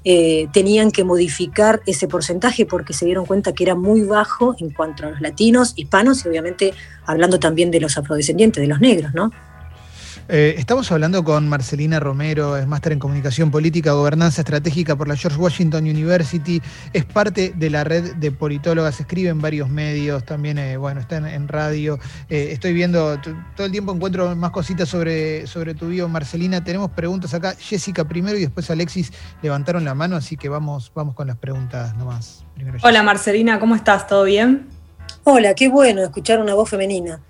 eh, 0.04 0.48
tenían 0.52 0.90
que 0.90 1.04
modificar 1.04 1.80
ese 1.86 2.08
porcentaje 2.08 2.66
porque 2.66 2.92
se 2.92 3.04
dieron 3.06 3.24
cuenta 3.24 3.52
que 3.52 3.62
era 3.62 3.76
muy 3.76 4.02
bajo 4.02 4.56
en 4.58 4.70
cuanto 4.70 5.06
a 5.06 5.10
los 5.10 5.20
latinos, 5.20 5.74
hispanos 5.76 6.24
y 6.24 6.28
obviamente 6.28 6.74
hablando 7.06 7.38
también 7.38 7.70
de 7.70 7.78
los 7.78 7.96
afrodescendientes, 7.96 8.60
de 8.60 8.66
los 8.66 8.80
negros, 8.80 9.14
¿no? 9.14 9.30
Eh, 10.28 10.54
estamos 10.56 10.90
hablando 10.92 11.24
con 11.24 11.48
Marcelina 11.48 11.98
Romero, 11.98 12.56
es 12.56 12.66
máster 12.66 12.92
en 12.92 13.00
comunicación 13.00 13.50
política, 13.50 13.92
gobernanza 13.92 14.42
estratégica 14.42 14.94
por 14.94 15.08
la 15.08 15.16
George 15.16 15.38
Washington 15.38 15.84
University, 15.84 16.62
es 16.92 17.04
parte 17.04 17.52
de 17.56 17.70
la 17.70 17.82
red 17.82 18.14
de 18.14 18.30
politólogas, 18.30 19.00
escribe 19.00 19.30
en 19.30 19.40
varios 19.40 19.68
medios, 19.68 20.24
también, 20.24 20.58
eh, 20.58 20.76
bueno, 20.76 21.00
está 21.00 21.16
en, 21.16 21.48
radio. 21.48 21.98
Eh, 22.30 22.50
estoy 22.52 22.72
viendo, 22.72 23.18
todo 23.56 23.66
el 23.66 23.72
tiempo 23.72 23.92
encuentro 23.92 24.34
más 24.36 24.52
cositas 24.52 24.88
sobre, 24.88 25.46
sobre 25.46 25.74
tu 25.74 25.88
bio, 25.88 26.08
Marcelina. 26.08 26.62
Tenemos 26.62 26.90
preguntas 26.92 27.34
acá. 27.34 27.54
Jessica 27.58 28.04
primero 28.04 28.38
y 28.38 28.42
después 28.42 28.70
Alexis 28.70 29.12
levantaron 29.42 29.84
la 29.84 29.94
mano, 29.94 30.16
así 30.16 30.36
que 30.36 30.48
vamos, 30.48 30.92
vamos 30.94 31.14
con 31.14 31.26
las 31.26 31.36
preguntas 31.36 31.96
nomás. 31.96 32.44
Hola 32.82 33.02
Marcelina, 33.02 33.58
¿cómo 33.58 33.74
estás? 33.74 34.06
¿Todo 34.06 34.24
bien? 34.24 34.68
Hola, 35.24 35.54
qué 35.54 35.68
bueno 35.68 36.02
escuchar 36.02 36.40
una 36.40 36.54
voz 36.54 36.70
femenina. 36.70 37.20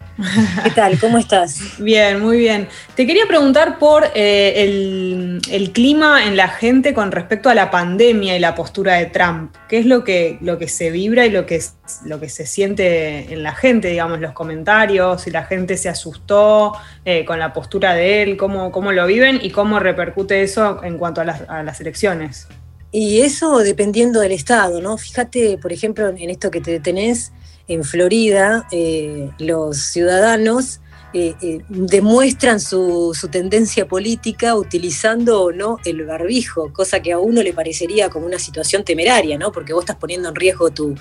¿Qué 0.63 0.71
tal? 0.71 0.99
¿Cómo 0.99 1.19
estás? 1.19 1.77
Bien, 1.79 2.21
muy 2.21 2.39
bien. 2.39 2.69
Te 2.95 3.07
quería 3.07 3.27
preguntar 3.27 3.79
por 3.79 4.05
eh, 4.15 5.41
el, 5.51 5.73
clima 5.73 6.27
en 6.27 6.37
la 6.37 6.49
gente 6.49 6.93
con 6.93 7.13
respecto 7.13 7.49
a 7.49 7.55
la 7.55 7.71
pandemia 7.71 8.37
y 8.37 8.39
la 8.39 8.55
postura 8.55 8.95
de 8.95 9.07
Trump. 9.07 9.55
¿Qué 9.69 9.79
es 9.79 9.87
lo 9.87 10.05
que, 10.05 10.39
lo 10.41 10.59
que 10.59 10.69
se 10.69 10.91
vibra 10.91 11.25
y 11.25 11.31
lo 11.31 11.47
que, 11.47 11.63
lo 12.05 12.21
que 12.21 12.29
se 12.29 12.47
siente 12.47 13.33
en 13.33 13.43
la 13.43 13.55
gente, 13.55 13.89
digamos, 13.89 14.21
los 14.21 14.33
comentarios? 14.33 15.23
Si 15.23 15.31
la 15.31 15.45
gente 15.45 15.77
se 15.77 15.89
asustó 15.89 16.75
eh, 17.05 17.25
con 17.25 17.39
la 17.39 17.53
postura 17.53 17.95
de 17.95 18.23
él, 18.23 18.37
cómo, 18.37 18.71
cómo 18.71 18.93
lo 18.93 19.07
viven 19.07 19.41
y 19.43 19.51
cómo 19.51 19.79
repercute 19.79 20.43
eso 20.43 20.83
en 20.85 20.99
cuanto 20.99 21.23
a 21.23 21.25
las, 21.25 21.49
a 21.49 21.63
las 21.63 21.81
elecciones. 21.81 22.49
Y 22.93 23.23
eso 23.23 23.59
dependiendo 23.59 24.21
del 24.21 24.33
estado, 24.33 24.83
¿no? 24.83 24.99
Fíjate, 24.99 25.57
por 25.57 25.73
ejemplo, 25.73 26.09
en 26.09 26.29
esto 26.29 26.51
que 26.51 26.61
te 26.61 26.79
tenés 26.79 27.33
en 27.67 27.85
Florida, 27.85 28.69
eh, 28.71 29.31
los 29.39 29.79
ciudadanos 29.79 30.81
eh, 31.15 31.35
eh, 31.43 31.61
demuestran 31.69 32.59
su, 32.61 33.15
tendencia 33.31 33.87
política 33.87 34.55
utilizando 34.55 35.43
o 35.43 35.53
no 35.53 35.79
el 35.85 36.05
barbijo, 36.05 36.73
cosa 36.73 37.01
que 37.01 37.13
a 37.13 37.19
uno 37.19 37.43
le 37.43 37.53
parecería 37.53 38.09
como 38.09 38.27
una 38.27 38.39
situación 38.39 38.85
temeraria, 38.85 39.39
¿no? 39.39 39.53
Porque 39.53 39.73
vos 39.73 39.83
estás 39.83 39.97
poniendo 39.97 40.29
en 40.29 40.35
riesgo 40.35 40.71
tu, 40.71 40.97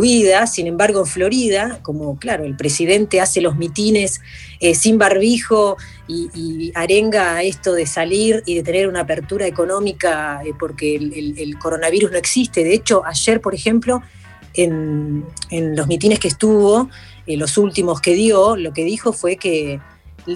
vida. 0.00 0.46
Sin 0.46 0.66
embargo, 0.66 1.00
en 1.00 1.06
Florida, 1.06 1.80
como 1.82 2.18
claro, 2.18 2.44
el 2.44 2.56
presidente 2.56 3.22
hace 3.22 3.40
los 3.40 3.56
mitines 3.56 4.20
sin 4.74 4.98
barbijo 4.98 5.78
y, 6.06 6.70
arenga 6.74 7.42
esto 7.42 7.72
de 7.72 7.86
salir 7.86 8.42
y 8.44 8.56
de 8.56 8.62
tener 8.62 8.86
una 8.86 9.00
apertura 9.00 9.46
económica 9.46 10.42
porque 10.58 10.96
el 10.96 11.58
coronavirus 11.58 12.10
no 12.10 12.18
existe. 12.18 12.64
De 12.64 12.74
hecho, 12.74 13.02
ayer, 13.06 13.40
por 13.40 13.54
ejemplo, 13.54 14.02
en, 14.58 15.24
los 15.50 15.86
mitines 15.86 16.18
que 16.18 16.28
estuvo, 16.28 16.82
eh, 16.82 17.17
los 17.36 17.58
últimos 17.58 18.00
que 18.00 18.14
dio, 18.14 18.56
lo 18.56 18.72
que 18.72 18.84
dijo 18.84 19.12
fue 19.12 19.36
que 19.36 19.80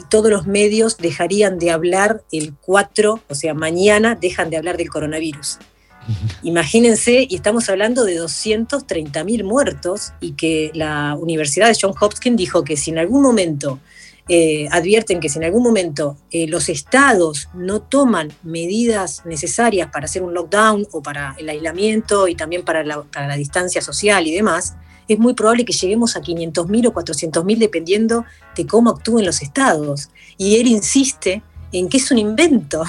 todos 0.09 0.31
los 0.31 0.47
medios 0.47 0.97
dejarían 0.97 1.59
de 1.59 1.71
hablar 1.71 2.23
el 2.33 2.55
4, 2.61 3.21
o 3.29 3.35
sea, 3.35 3.55
mañana 3.55 4.15
dejan 4.15 4.51
de 4.51 4.57
hablar 4.57 4.77
del 4.77 4.89
coronavirus. 4.89 5.59
Imagínense, 6.43 7.27
y 7.29 7.35
estamos 7.35 7.69
hablando 7.69 8.05
de 8.05 8.17
230 8.17 9.25
mil 9.25 9.45
muertos, 9.45 10.13
y 10.21 10.33
que 10.33 10.71
la 10.75 11.17
Universidad 11.21 11.69
de 11.69 11.79
Johns 11.81 11.97
Hopkins 12.01 12.37
dijo 12.37 12.65
que 12.65 12.77
si 12.77 12.91
en 12.91 12.99
algún 12.99 13.23
momento 13.23 13.81
eh, 14.29 14.69
advierten 14.71 15.19
que 15.19 15.29
si 15.29 15.39
en 15.39 15.45
algún 15.45 15.65
momento 15.65 16.17
eh, 16.31 16.47
los 16.47 16.69
estados 16.69 17.49
no 17.55 17.83
toman 17.83 18.33
medidas 18.45 19.27
necesarias 19.27 19.91
para 19.93 20.05
hacer 20.05 20.23
un 20.23 20.33
lockdown 20.33 20.87
o 20.93 21.03
para 21.03 21.35
el 21.39 21.49
aislamiento 21.49 22.29
y 22.29 22.37
también 22.37 22.63
para 22.63 22.85
la, 22.85 23.37
distancia 23.37 23.83
social 23.83 24.25
y 24.29 24.33
demás, 24.33 24.77
es 25.15 25.19
muy 25.19 25.35
probable 25.35 25.65
que 25.65 25.73
lleguemos 25.73 26.17
a 26.17 26.21
500.000 26.21 26.89
o 26.89 26.93
400.000 26.93 27.59
dependiendo 27.59 28.25
de 28.57 28.67
cómo 28.67 28.91
actúen 28.91 29.25
los 29.25 29.43
estados. 29.43 30.11
Y 30.37 30.57
él 30.57 30.67
insiste 30.67 31.43
en 31.73 31.89
que 31.89 31.97
es 31.97 32.11
un 32.11 32.19
invento, 32.19 32.83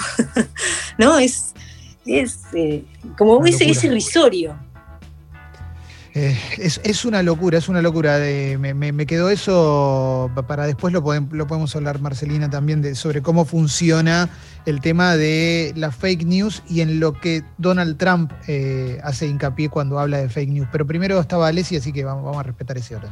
¿no? 0.98 1.18
Es, 1.18 1.54
es 2.06 2.40
eh, 2.54 2.84
como 3.18 3.46
ese, 3.46 3.70
es 3.70 3.84
irrisorio. 3.84 4.58
Eh, 6.16 6.38
es, 6.60 7.06
una 7.06 7.24
locura, 7.24 7.58
es 7.58 7.70
una 7.70 7.82
locura. 7.82 8.20
me, 8.60 9.06
quedó 9.08 9.30
eso 9.30 10.30
para 10.48 10.68
después 10.68 10.94
lo, 10.94 11.04
podemos 11.04 11.76
hablar, 11.76 12.00
Marcelina, 12.02 12.50
también 12.52 12.96
sobre 12.96 13.24
cómo 13.24 13.46
funciona 13.46 14.30
el 14.68 14.80
tema 14.80 15.18
de 15.18 15.74
la 15.76 15.92
fake 15.92 16.26
news 16.26 16.62
y 16.70 16.82
en 16.82 17.00
lo 17.00 17.14
que 17.14 17.44
Donald 17.58 17.98
Trump 17.98 18.32
eh, 18.48 19.00
hace 19.04 19.26
hincapié 19.26 19.70
cuando 19.70 19.98
habla 19.98 20.20
de 20.20 20.30
fake 20.30 20.50
news. 20.50 20.68
Pero 20.72 20.86
primero 20.86 21.20
estaba 21.20 21.48
Alessi, 21.48 21.78
así 21.78 21.92
que 21.92 22.04
vamos, 22.04 22.38
a 22.38 22.44
respetar 22.44 22.78
ese 22.78 22.96
orden. 22.96 23.12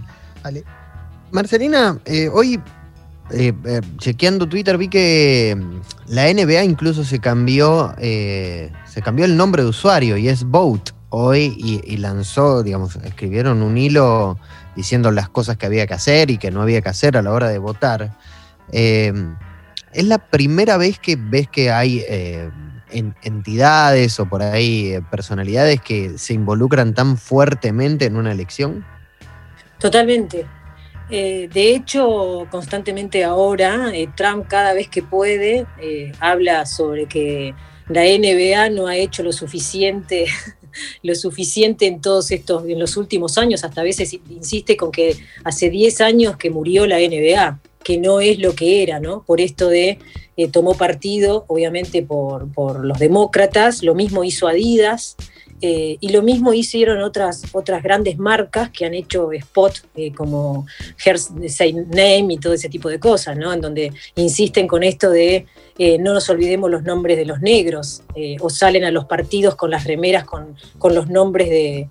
Marcelina, 1.31 1.99
eh, 2.05 2.29
hoy 2.31 2.61
chequeando 3.97 4.47
Twitter 4.47 4.77
vi 4.77 4.89
que 4.89 5.57
mm, 5.57 6.11
la 6.13 6.31
NBA 6.31 6.65
incluso 6.65 7.03
se 7.03 7.17
cambió, 7.17 7.95
se 7.97 9.01
cambió 9.03 9.25
el 9.25 9.35
nombre 9.37 9.63
de 9.63 9.69
usuario 9.69 10.17
y 10.17 10.27
es 10.27 10.43
Vote 10.43 10.91
hoy 11.11 11.55
y, 11.85 11.97
lanzó, 11.97 12.63
digamos, 12.63 12.95
escribieron 12.95 13.61
un 13.61 13.77
hilo 13.77 14.37
diciendo 14.75 15.11
las 15.11 15.29
cosas 15.29 15.57
que 15.57 15.65
había 15.65 15.85
que 15.85 15.93
hacer 15.93 16.31
y 16.31 16.37
que 16.37 16.51
no 16.51 16.61
había 16.61 16.81
que 16.81 16.89
hacer 16.89 17.17
a 17.17 17.21
la 17.21 17.31
hora 17.31 17.49
de 17.49 17.59
votar. 17.59 18.17
Em, 18.71 19.35
¿Es 19.93 20.05
la 20.05 20.17
primera 20.17 20.77
vez 20.77 20.99
que 20.99 21.17
ves 21.17 21.49
que 21.49 21.69
hay 21.69 22.01
eh, 22.07 22.49
entidades 23.23 24.19
o 24.21 24.25
por 24.25 24.41
ahí 24.41 24.93
eh, 24.93 25.01
personalidades 25.11 25.81
que 25.81 26.17
se 26.17 26.33
involucran 26.33 26.93
tan 26.93 27.17
fuertemente 27.17 28.05
en 28.05 28.15
una 28.15 28.31
elección? 28.31 28.85
Totalmente. 29.79 30.45
Eh, 31.09 31.49
de 31.53 31.75
hecho, 31.75 32.47
constantemente 32.49 33.25
ahora, 33.25 33.91
Trump 34.15 34.47
cada 34.47 34.73
vez 34.73 34.87
que 34.87 35.03
puede 35.03 35.65
habla 36.21 36.65
sobre 36.65 37.05
que 37.07 37.53
la 37.89 38.03
NBA 38.03 38.69
no 38.69 38.87
ha 38.87 38.95
hecho 38.95 39.23
lo 39.23 39.33
suficiente 39.33 40.27
lo 41.03 41.15
suficiente 41.15 41.87
en 41.87 42.01
todos 42.01 42.31
estos, 42.31 42.65
en 42.65 42.79
los 42.79 42.97
últimos 42.97 43.37
años, 43.37 43.63
hasta 43.63 43.81
a 43.81 43.83
veces 43.83 44.13
insiste 44.29 44.77
con 44.77 44.91
que 44.91 45.15
hace 45.43 45.69
10 45.69 46.01
años 46.01 46.37
que 46.37 46.49
murió 46.49 46.87
la 46.87 46.97
NBA, 46.97 47.59
que 47.83 47.97
no 47.97 48.19
es 48.19 48.39
lo 48.39 48.53
que 48.53 48.83
era, 48.83 48.99
¿no? 48.99 49.23
Por 49.23 49.41
esto 49.41 49.67
de 49.67 49.99
eh, 50.37 50.47
tomó 50.47 50.75
partido, 50.75 51.45
obviamente, 51.47 52.03
por, 52.03 52.51
por 52.51 52.85
los 52.85 52.99
demócratas, 52.99 53.83
lo 53.83 53.95
mismo 53.95 54.23
hizo 54.23 54.47
Adidas, 54.47 55.15
eh, 55.63 55.97
y 55.99 56.09
lo 56.09 56.23
mismo 56.23 56.53
hicieron 56.53 57.03
otras, 57.03 57.43
otras 57.51 57.83
grandes 57.83 58.17
marcas 58.17 58.71
que 58.71 58.83
han 58.83 58.95
hecho 58.95 59.31
spot 59.31 59.85
eh, 59.95 60.11
como 60.11 60.65
Hear's 60.97 61.29
Name 61.31 62.33
y 62.33 62.37
todo 62.37 62.53
ese 62.53 62.67
tipo 62.67 62.89
de 62.89 62.99
cosas, 62.99 63.37
¿no? 63.37 63.53
En 63.53 63.61
donde 63.61 63.93
insisten 64.15 64.67
con 64.67 64.81
esto 64.81 65.11
de 65.11 65.45
eh, 65.83 65.97
no 65.97 66.13
nos 66.13 66.29
olvidemos 66.29 66.69
los 66.69 66.83
nombres 66.83 67.17
de 67.17 67.25
los 67.25 67.41
negros, 67.41 68.03
o 68.39 68.49
salen 68.51 68.83
a 68.83 68.91
los 68.91 69.05
partidos 69.05 69.55
con 69.55 69.71
las 69.71 69.85
remeras 69.85 70.25
con, 70.25 70.55
los 70.93 71.09
nombres 71.09 71.49
de, 71.49 71.89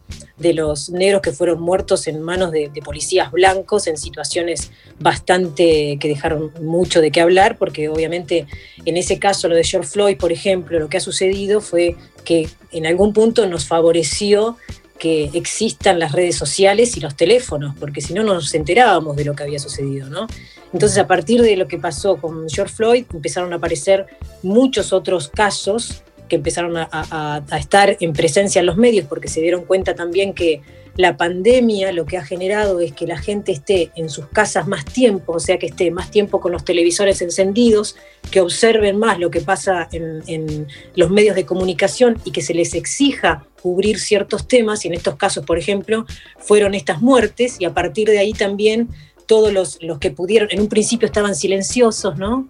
los 0.54 0.90
negros 0.90 1.22
que 1.22 1.32
fueron 1.32 1.60
muertos 1.60 2.06
en 2.06 2.22
manos 2.22 2.52
de, 2.52 2.68
de, 2.68 2.82
policías 2.82 3.32
blancos 3.32 3.88
en 3.88 3.96
situaciones 3.96 4.70
bastante 5.00 5.96
que 5.98 6.08
dejaron 6.08 6.52
mucho 6.62 7.00
de 7.00 7.10
qué 7.10 7.20
hablar, 7.20 7.58
porque 7.58 7.88
obviamente 7.88 8.46
en 8.84 8.96
ese 8.96 9.18
caso, 9.18 9.48
lo 9.48 9.56
de 9.56 9.64
George 9.64 9.88
Floyd, 9.88 10.16
por 10.16 10.32
ejemplo, 10.32 10.78
lo 10.78 10.88
que 10.88 10.96
ha 10.96 11.00
sucedido 11.00 11.60
fue 11.60 11.96
que 12.24 12.48
en 12.72 12.86
algún 12.86 13.12
punto 13.12 13.46
nos 13.46 13.66
favoreció 13.66 14.56
que 14.98 15.30
existan 15.32 15.98
las 15.98 16.12
redes 16.12 16.36
sociales 16.36 16.96
y 16.96 17.00
los 17.00 17.16
teléfonos, 17.16 17.74
porque 17.78 18.00
si 18.00 18.12
no, 18.12 18.22
no 18.22 18.34
nos 18.34 18.54
enterábamos 18.54 19.16
de 19.16 19.24
lo 19.24 19.34
que 19.34 19.42
había 19.42 19.58
sucedido, 19.58 20.08
¿no? 20.08 20.26
Entonces, 20.72 20.98
a 20.98 21.06
partir 21.06 21.42
de 21.42 21.56
lo 21.56 21.66
que 21.66 21.78
pasó 21.78 22.16
con 22.16 22.48
George 22.48 22.74
Floyd, 22.74 23.04
empezaron 23.12 23.52
a 23.52 23.56
aparecer 23.56 24.06
muchos 24.42 24.92
otros 24.92 25.28
casos 25.28 26.02
que 26.30 26.36
empezaron 26.36 26.76
a, 26.76 27.42
estar 27.58 27.96
en 28.00 28.12
presencia 28.12 28.60
en 28.60 28.66
los 28.66 28.76
medios, 28.76 29.04
porque 29.06 29.28
se 29.28 29.40
dieron 29.40 29.64
cuenta 29.64 29.94
también 29.94 30.32
que 30.32 30.62
la 30.96 31.16
pandemia 31.16 31.92
lo 31.92 32.06
que 32.06 32.18
ha 32.18 32.24
generado 32.24 32.80
es 32.80 32.92
que 32.92 33.06
la 33.06 33.18
gente 33.18 33.52
esté 33.52 33.90
en 33.96 34.08
sus 34.08 34.26
casas 34.28 34.66
más 34.66 34.84
tiempo, 34.84 35.34
o 35.34 35.40
sea, 35.40 35.58
que 35.58 35.66
esté 35.66 35.90
más 35.90 36.10
tiempo 36.10 36.40
con 36.40 36.52
los 36.52 36.64
televisores 36.64 37.20
encendidos, 37.20 37.96
que 38.30 38.40
observen 38.40 38.98
más 38.98 39.18
lo 39.18 39.30
que 39.30 39.40
pasa 39.40 39.88
en, 39.92 40.66
los 40.94 41.10
medios 41.10 41.36
de 41.36 41.46
comunicación 41.46 42.18
y 42.24 42.30
que 42.30 42.42
se 42.42 42.54
les 42.54 42.74
exija 42.74 43.46
cubrir 43.60 43.98
ciertos 43.98 44.46
temas, 44.46 44.84
y 44.84 44.88
en 44.88 44.94
estos 44.94 45.16
casos, 45.16 45.44
por 45.44 45.58
ejemplo, 45.58 46.06
fueron 46.38 46.74
estas 46.74 47.00
muertes, 47.02 47.56
y 47.58 47.64
a 47.64 47.74
partir 47.74 48.08
de 48.08 48.18
ahí 48.18 48.32
también 48.32 48.88
todos 49.30 49.52
los, 49.52 49.78
los 49.80 50.00
que 50.00 50.10
pudieron, 50.10 50.48
en 50.50 50.60
un 50.60 50.66
principio 50.66 51.06
estaban 51.06 51.36
silenciosos, 51.36 52.18
¿no? 52.18 52.48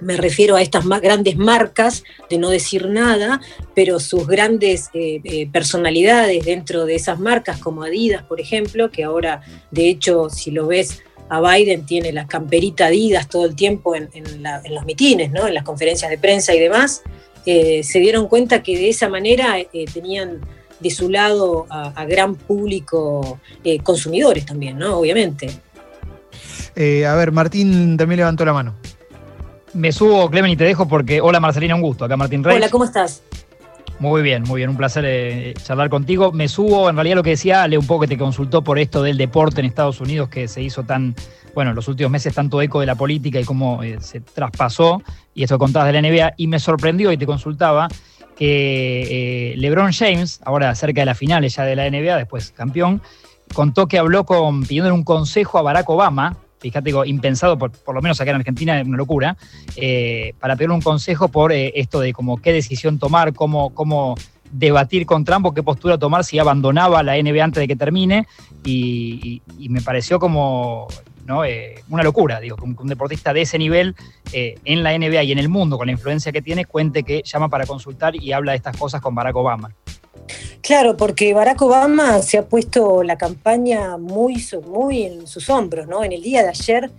Me 0.00 0.16
refiero 0.16 0.56
a 0.56 0.62
estas 0.62 0.86
más 0.86 1.02
grandes 1.02 1.36
marcas 1.36 2.04
de 2.30 2.38
no 2.38 2.48
decir 2.48 2.88
nada, 2.88 3.42
pero 3.74 4.00
sus 4.00 4.26
grandes 4.26 4.88
eh, 4.94 5.20
eh, 5.24 5.46
personalidades 5.52 6.42
dentro 6.46 6.86
de 6.86 6.94
esas 6.94 7.20
marcas, 7.20 7.58
como 7.58 7.82
Adidas, 7.82 8.22
por 8.22 8.40
ejemplo, 8.40 8.90
que 8.90 9.04
ahora, 9.04 9.42
de 9.70 9.90
hecho, 9.90 10.30
si 10.30 10.52
lo 10.52 10.66
ves, 10.66 11.02
a 11.28 11.42
Biden 11.42 11.84
tiene 11.84 12.14
la 12.14 12.26
camperita 12.26 12.86
Adidas 12.86 13.28
todo 13.28 13.44
el 13.44 13.54
tiempo 13.54 13.94
en, 13.94 14.08
los 14.70 14.86
mitines, 14.86 15.30
¿no? 15.30 15.46
en 15.46 15.52
las 15.52 15.64
conferencias 15.64 16.10
de 16.10 16.16
prensa 16.16 16.54
y 16.54 16.60
demás, 16.60 17.02
eh, 17.44 17.82
se 17.82 17.98
dieron 17.98 18.26
cuenta 18.26 18.62
que 18.62 18.78
de 18.78 18.88
esa 18.88 19.10
manera 19.10 19.56
tenían 19.92 20.40
de 20.80 20.90
su 20.90 21.10
lado 21.10 21.66
a, 21.68 22.06
gran 22.06 22.36
público 22.36 23.38
consumidores 23.82 24.46
también, 24.46 24.78
¿no? 24.78 24.96
Obviamente. 24.98 25.65
A 26.76 27.14
ver, 27.14 27.32
Martín 27.32 27.96
también 27.96 28.18
levantó 28.18 28.44
la 28.44 28.52
mano 28.52 28.74
me 29.76 29.92
subo, 29.92 30.30
Clemen, 30.30 30.52
y 30.52 30.56
te 30.56 30.64
dejo 30.64 30.88
porque. 30.88 31.20
Hola 31.20 31.38
Marcelina, 31.38 31.74
un 31.74 31.82
gusto. 31.82 32.04
Acá 32.04 32.16
Martín 32.16 32.42
Reyes. 32.42 32.62
Hola, 32.62 32.70
¿cómo 32.70 32.84
estás? 32.84 33.22
Muy 33.98 34.20
bien, 34.22 34.42
muy 34.42 34.60
bien, 34.60 34.70
un 34.70 34.76
placer 34.76 35.04
eh, 35.06 35.54
charlar 35.62 35.88
contigo. 35.88 36.32
Me 36.32 36.48
subo, 36.48 36.90
en 36.90 36.96
realidad 36.96 37.16
lo 37.16 37.22
que 37.22 37.30
decía 37.30 37.62
Ale, 37.62 37.78
un 37.78 37.86
poco 37.86 38.02
que 38.02 38.08
te 38.08 38.18
consultó 38.18 38.62
por 38.62 38.78
esto 38.78 39.02
del 39.02 39.16
deporte 39.16 39.60
en 39.60 39.66
Estados 39.66 40.00
Unidos, 40.00 40.28
que 40.28 40.48
se 40.48 40.60
hizo 40.60 40.82
tan, 40.82 41.14
bueno, 41.54 41.70
en 41.70 41.76
los 41.76 41.88
últimos 41.88 42.10
meses 42.12 42.34
tanto 42.34 42.60
eco 42.60 42.80
de 42.80 42.86
la 42.86 42.94
política 42.94 43.40
y 43.40 43.44
cómo 43.44 43.82
eh, 43.82 43.96
se 44.00 44.20
traspasó, 44.20 45.02
y 45.34 45.44
eso 45.44 45.58
contabas 45.58 45.92
de 45.92 46.00
la 46.00 46.06
NBA, 46.06 46.34
y 46.36 46.46
me 46.46 46.58
sorprendió 46.58 47.10
y 47.10 47.16
te 47.16 47.24
consultaba 47.24 47.88
que 48.36 49.52
eh, 49.52 49.56
LeBron 49.56 49.92
James, 49.92 50.40
ahora 50.44 50.74
cerca 50.74 51.00
de 51.00 51.06
las 51.06 51.16
finales 51.16 51.56
ya 51.56 51.64
de 51.64 51.74
la 51.74 51.88
NBA, 51.88 52.18
después 52.18 52.52
campeón, 52.54 53.00
contó 53.54 53.88
que 53.88 53.98
habló 53.98 54.26
con, 54.26 54.64
pidiéndole 54.64 54.92
un 54.92 55.04
consejo 55.04 55.56
a 55.56 55.62
Barack 55.62 55.88
Obama, 55.88 56.36
fíjate, 56.70 56.92
impensado, 57.06 57.56
por, 57.56 57.70
por, 57.70 57.94
lo 57.94 58.02
menos 58.02 58.20
acá 58.20 58.30
en 58.30 58.36
Argentina 58.36 58.82
una 58.84 58.96
locura, 58.96 59.36
eh, 59.76 60.34
para 60.40 60.56
pedirle 60.56 60.74
un 60.74 60.82
consejo 60.82 61.28
por 61.28 61.52
eh, 61.52 61.72
esto 61.76 62.00
de 62.00 62.12
como 62.12 62.38
qué 62.38 62.52
decisión 62.52 62.98
tomar, 62.98 63.34
cómo, 63.34 63.70
cómo 63.70 64.16
debatir 64.50 65.06
con 65.06 65.24
Trump 65.24 65.46
o 65.46 65.54
qué 65.54 65.62
postura 65.62 65.96
tomar 65.96 66.24
si 66.24 66.38
abandonaba 66.38 67.02
la 67.02 67.20
NBA 67.20 67.44
antes 67.44 67.60
de 67.60 67.68
que 67.68 67.76
termine. 67.76 68.26
Y, 68.64 69.42
me 69.68 69.80
pareció 69.80 70.18
como 70.18 70.88
¿no? 71.24 71.44
Eh, 71.44 71.82
una 71.88 72.02
locura, 72.02 72.40
digo, 72.40 72.56
que 72.56 72.64
un, 72.64 72.88
deportista 72.88 73.32
de 73.32 73.42
ese 73.42 73.58
nivel 73.58 73.94
en 74.32 74.82
la 74.82 74.96
NBA 74.96 75.22
y 75.24 75.32
en 75.32 75.38
el 75.38 75.48
mundo, 75.48 75.76
con 75.76 75.86
la 75.86 75.92
influencia 75.92 76.32
que 76.32 76.42
tiene, 76.42 76.64
cuente 76.64 77.02
que 77.02 77.22
llama 77.24 77.48
para 77.48 77.66
consultar 77.66 78.16
y 78.16 78.32
habla 78.32 78.52
de 78.52 78.56
estas 78.56 78.76
cosas 78.76 79.00
con 79.00 79.14
Barack 79.14 79.36
Obama. 79.36 79.70
Claro, 80.60 80.96
porque 80.96 81.32
Barack 81.34 81.62
Obama 81.62 82.22
se 82.22 82.38
ha 82.38 82.46
puesto 82.46 83.02
la 83.02 83.16
campaña 83.16 83.96
muy, 83.96 84.44
muy 84.66 85.04
en 85.04 85.26
sus 85.26 85.48
hombros, 85.50 85.86
¿no? 85.86 86.04
En 86.04 86.12
el 86.12 86.22
día 86.22 86.42
de 86.42 86.48
ayer, 86.48 86.90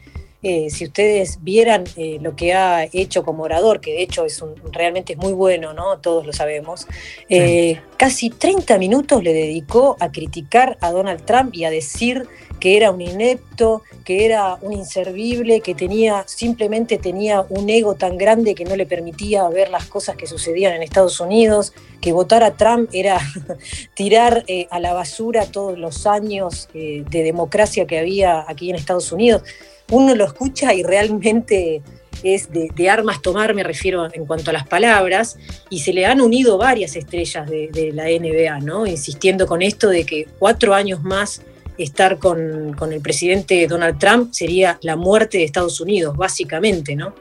eh, 0.44 0.70
si 0.70 0.86
ustedes 0.86 1.40
vieran 1.42 1.84
eh, 1.98 2.20
lo 2.22 2.36
que 2.36 2.54
ha 2.54 2.88
hecho 2.94 3.24
como 3.24 3.44
orador, 3.44 3.82
que 3.82 3.92
de 3.92 4.04
hecho 4.04 4.24
es 4.24 4.42
un, 4.42 4.54
realmente 4.72 5.14
es 5.14 5.20
muy 5.20 5.34
bueno, 5.34 5.74
¿no? 5.74 5.98
Todos 5.98 6.26
lo 6.26 6.32
sabemos, 6.32 6.88
eh, 7.28 7.82
casi 7.98 8.30
30 8.30 8.78
minutos 8.78 9.24
le 9.24 9.34
dedicó 9.34 9.98
a 10.00 10.12
criticar 10.12 10.78
a 10.80 10.92
Donald 10.92 11.26
Trump 11.26 11.56
y 11.56 11.66
a 11.66 11.72
decir 11.72 12.28
que 12.60 12.78
era 12.78 12.92
un 12.92 13.02
inepto, 13.02 13.84
que 14.04 14.26
era 14.26 14.58
un 14.62 14.74
inservible, 14.74 15.62
que 15.62 15.76
tenía, 15.76 16.24
simplemente 16.28 16.98
tenía 16.98 17.46
un 17.50 17.70
ego 17.70 17.96
tan 17.96 18.18
grande 18.18 18.56
que 18.56 18.66
no 18.66 18.76
le 18.76 18.86
permitía 18.86 19.48
ver 19.50 19.70
las 19.70 19.86
cosas 19.86 20.16
que 20.16 20.28
sucedían 20.28 20.74
en 20.74 20.84
Estados 20.84 21.20
Unidos, 21.20 21.74
que 22.02 22.12
votar 22.12 22.44
a 22.44 22.56
Trump 22.56 22.90
era 22.94 23.20
tirar 23.94 24.44
eh, 24.48 24.68
a 24.72 24.80
la 24.80 24.94
basura 24.94 25.46
todos 25.46 25.78
los 25.78 26.08
años 26.08 26.70
eh, 26.74 27.04
de 27.10 27.24
democracia 27.24 27.86
que 27.86 28.00
había 28.00 28.46
aquí 28.48 28.70
en 28.70 28.76
Estados 28.76 29.12
Unidos. 29.12 29.44
Uno 29.92 30.16
lo 30.16 30.26
escucha 30.26 30.74
y 30.74 30.84
realmente 30.84 31.82
es 32.24 32.50
de, 32.52 32.90
armas 32.90 33.22
tomar, 33.22 33.54
me 33.54 33.64
refiero 33.64 34.08
en 34.12 34.26
cuanto 34.26 34.50
a 34.50 34.54
las 34.54 34.68
palabras, 34.68 35.38
y 35.70 35.80
se 35.80 35.94
le 35.94 36.06
han 36.06 36.20
unido 36.20 36.58
varias 36.58 36.96
estrellas 36.96 37.48
de, 37.48 37.70
de 37.72 37.92
la 37.94 38.06
NBA, 38.06 38.60
¿no? 38.66 38.88
Insistiendo 38.88 39.46
con 39.46 39.62
esto 39.62 39.90
de 39.90 40.06
que 40.06 40.28
cuatro 40.40 40.74
años 40.74 41.04
más 41.04 41.42
estar 41.78 42.18
con, 42.18 42.76
el 42.92 43.02
presidente 43.02 43.68
Donald 43.68 43.98
Trump 44.00 44.34
sería 44.34 44.78
la 44.82 44.96
muerte 44.96 45.38
de 45.38 45.44
Estados 45.44 45.80
Unidos, 45.80 46.16
básicamente, 46.16 46.96
¿no? 46.96 47.14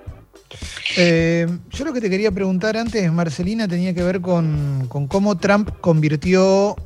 Eh, 0.97 1.47
yo 1.71 1.85
lo 1.85 1.93
que 1.93 2.01
te 2.01 2.09
quería 2.09 2.31
preguntar 2.31 2.77
antes, 2.77 3.11
Marcelina, 3.13 3.69
tenía 3.69 3.93
que 3.95 4.03
ver 4.03 4.21
con, 4.21 4.87
cómo 4.89 5.37
Trump 5.37 5.71
convirtió, 5.81 6.77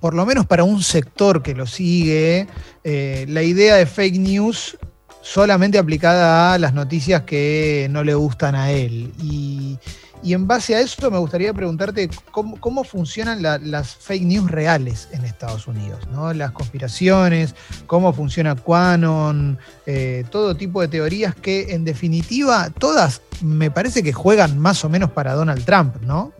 por 0.00 0.14
lo 0.14 0.26
menos 0.26 0.46
para 0.46 0.64
un 0.64 0.82
sector 0.82 1.42
que 1.42 1.54
lo 1.54 1.66
sigue, 1.66 2.46
eh, 2.84 3.26
la 3.28 3.42
idea 3.42 3.76
de 3.76 3.86
fake 3.86 4.18
news 4.18 4.78
solamente 5.22 5.78
aplicada 5.78 6.54
a 6.54 6.58
las 6.58 6.72
noticias 6.72 7.22
que 7.22 7.86
no 7.90 8.02
le 8.02 8.14
gustan 8.14 8.54
a 8.54 8.70
él. 8.72 9.12
Y, 9.22 9.78
y 10.22 10.32
en 10.32 10.46
base 10.46 10.74
a 10.74 10.80
eso 10.80 11.10
me 11.10 11.18
gustaría 11.18 11.52
preguntarte 11.52 12.08
cómo, 12.30 12.84
funcionan 12.84 13.42
las 13.42 13.96
fake 13.96 14.22
news 14.22 14.50
reales 14.50 15.08
en 15.12 15.24
Estados 15.24 15.66
Unidos, 15.66 16.00
¿no? 16.12 16.32
Las 16.32 16.52
conspiraciones, 16.52 17.54
cómo 17.86 18.12
funciona 18.12 18.54
Quanon, 18.54 19.58
eh, 19.86 20.24
todo 20.30 20.54
tipo 20.56 20.80
de 20.80 20.88
teorías 20.88 21.34
que 21.34 21.74
en 21.74 21.84
definitiva 21.84 22.70
todas 22.78 23.22
me 23.40 23.70
parece 23.70 24.02
que 24.02 24.12
juegan 24.12 24.58
más 24.58 24.84
o 24.84 24.88
menos 24.88 25.10
para 25.10 25.34
Donald 25.34 25.64
Trump, 25.64 25.96
¿no? 26.02 26.32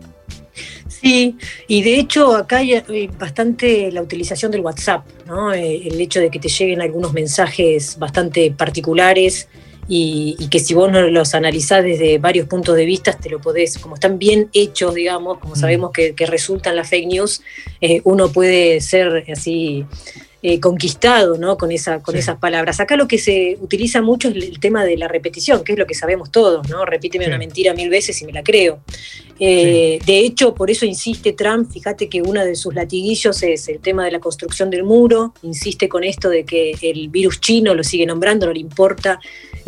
Sí, 0.87 1.37
y 1.67 1.81
de 1.83 1.99
hecho 1.99 2.35
acá 2.35 2.57
hay 2.57 3.09
bastante 3.17 3.91
la 3.91 4.01
utilización 4.01 4.51
del 4.51 4.61
WhatsApp, 4.61 5.05
¿no? 5.25 5.53
Eh, 5.53 5.87
el 5.87 6.01
hecho 6.01 6.19
de 6.19 6.29
que 6.29 6.39
te 6.39 6.49
lleguen 6.49 6.81
algunos 6.81 7.13
mensajes 7.13 7.97
bastante 7.97 8.51
particulares 8.51 9.47
y, 9.91 10.47
que 10.49 10.59
si 10.59 10.75
vos 10.75 10.91
no 10.91 11.01
los 11.01 11.33
analizás 11.33 11.83
desde 11.83 12.19
varios 12.19 12.47
puntos 12.47 12.75
de 12.75 12.85
vista, 12.85 13.11
te 13.13 13.27
lo 13.27 13.41
podés, 13.41 13.79
como 13.79 13.95
están 13.95 14.19
bien 14.19 14.47
hechos, 14.53 14.93
digamos, 14.93 15.39
como 15.39 15.55
mm. 15.55 15.57
sabemos 15.57 15.91
que, 15.91 16.13
resultan 16.27 16.75
las 16.75 16.87
fake 16.89 17.07
news, 17.07 17.41
eh, 17.81 18.01
uno 18.03 18.31
puede 18.31 18.81
ser 18.81 19.25
así 19.31 19.85
eh, 20.43 20.59
conquistado 20.59 21.37
¿no? 21.37 21.57
con, 21.57 21.71
esa, 21.71 22.03
con 22.03 22.15
esas 22.15 22.37
palabras. 22.37 22.79
Acá 22.79 22.95
lo 22.95 23.07
que 23.07 23.17
se 23.17 23.57
utiliza 23.59 24.01
mucho 24.03 24.29
es 24.29 24.35
el 24.35 24.59
tema 24.59 24.85
de 24.85 24.95
la 24.95 25.07
repetición, 25.07 25.63
que 25.63 25.73
es 25.73 25.79
lo 25.79 25.87
que 25.87 25.95
sabemos 25.95 26.31
todos, 26.31 26.69
¿no? 26.69 26.85
Repíteme 26.85 27.27
una 27.27 27.39
mentira 27.39 27.73
mil 27.73 27.89
veces 27.89 28.21
y 28.21 28.25
me 28.25 28.31
la 28.31 28.43
creo. 28.43 28.79
Eh, 29.39 29.99
de 30.05 30.19
hecho, 30.19 30.53
por 30.53 30.69
eso 30.69 30.85
insiste 30.85 31.33
Trump, 31.33 31.71
fíjate 31.71 32.07
que 32.07 32.21
uno 32.21 32.45
de 32.45 32.55
sus 32.55 32.75
latiguillos 32.75 33.41
es 33.41 33.67
el 33.67 33.79
tema 33.79 34.05
de 34.05 34.11
la 34.11 34.19
construcción 34.19 34.69
del 34.69 34.83
muro, 34.83 35.33
insiste 35.41 35.89
con 35.89 36.03
esto 36.03 36.29
de 36.29 36.45
que 36.45 36.73
el 36.83 37.09
virus 37.09 37.41
chino 37.41 37.73
lo 37.73 37.83
sigue 37.83 38.05
nombrando, 38.05 38.45
no 38.45 38.53
le 38.53 38.59
importa 38.59 39.19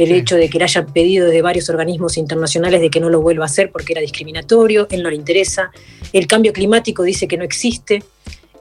el 0.01 0.11
hecho 0.11 0.35
de 0.35 0.49
que 0.49 0.57
le 0.57 0.65
hayan 0.65 0.91
pedido 0.91 1.27
desde 1.27 1.41
varios 1.41 1.69
organismos 1.69 2.17
internacionales 2.17 2.81
de 2.81 2.89
que 2.89 2.99
no 2.99 3.09
lo 3.09 3.21
vuelva 3.21 3.45
a 3.45 3.47
hacer 3.47 3.71
porque 3.71 3.93
era 3.93 4.01
discriminatorio, 4.01 4.87
él 4.89 5.03
no 5.03 5.09
le 5.09 5.15
interesa. 5.15 5.71
El 6.13 6.27
cambio 6.27 6.53
climático 6.53 7.03
dice 7.03 7.27
que 7.27 7.37
no 7.37 7.43
existe. 7.43 8.03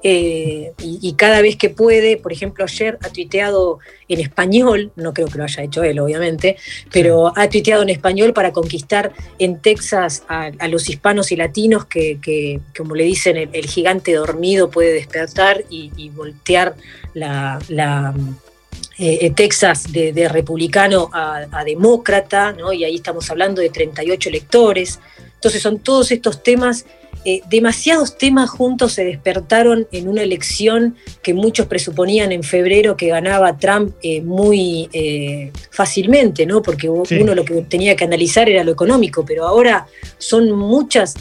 Eh, 0.02 0.72
y, 0.78 1.12
cada 1.12 1.42
vez 1.42 1.56
que 1.56 1.68
puede, 1.68 2.16
por 2.16 2.32
ejemplo, 2.32 2.64
ayer 2.64 2.98
ha 3.02 3.10
tuiteado 3.10 3.80
en 4.08 4.20
español, 4.20 4.92
no 4.96 5.12
creo 5.12 5.28
que 5.28 5.36
lo 5.36 5.44
haya 5.44 5.62
hecho 5.62 5.82
él, 5.82 6.00
obviamente, 6.00 6.56
pero 6.90 7.34
ha 7.36 7.48
tuiteado 7.50 7.82
en 7.82 7.90
español 7.90 8.32
para 8.32 8.52
conquistar 8.52 9.12
en 9.38 9.60
Texas 9.60 10.22
a, 10.28 10.50
los 10.68 10.88
hispanos 10.88 11.32
y 11.32 11.36
latinos 11.36 11.84
que, 11.84 12.60
como 12.76 12.94
le 12.94 13.04
dicen, 13.04 13.36
el, 13.36 13.66
gigante 13.66 14.14
dormido 14.14 14.70
puede 14.70 14.94
despertar 14.94 15.64
y, 15.68 16.08
voltear 16.10 16.74
la, 17.12 18.14
eh, 18.98 19.30
Texas 19.34 19.92
de, 19.92 20.28
republicano 20.28 21.08
a, 21.12 21.46
a, 21.50 21.64
demócrata, 21.64 22.52
¿no? 22.52 22.72
y 22.72 22.84
ahí 22.84 22.96
estamos 22.96 23.30
hablando 23.30 23.62
de 23.62 23.70
38 23.70 24.28
electores. 24.28 25.00
Entonces 25.34 25.62
son 25.62 25.78
todos 25.78 26.10
estos 26.10 26.42
temas 26.42 26.84
eh, 27.24 27.42
demasiados 27.50 28.16
temas 28.16 28.48
juntos 28.48 28.94
se 28.94 29.04
despertaron 29.04 29.86
en 29.92 30.08
una 30.08 30.22
elección 30.22 30.96
que 31.22 31.34
muchos 31.34 31.66
presuponían 31.66 32.32
en 32.32 32.42
febrero 32.42 32.96
que 32.96 33.08
ganaba 33.08 33.58
Trump 33.58 33.94
eh, 34.02 34.22
muy 34.22 34.88
fácilmente, 35.70 36.46
¿no? 36.46 36.62
Porque 36.62 36.88
uno 36.88 37.34
lo 37.34 37.44
que 37.44 37.60
tenía 37.62 37.94
que 37.94 38.04
analizar 38.04 38.48
era 38.48 38.64
lo 38.64 38.72
económico, 38.72 39.24
pero 39.26 39.46
ahora 39.46 39.86
son 40.16 40.50
muchas 40.52 41.14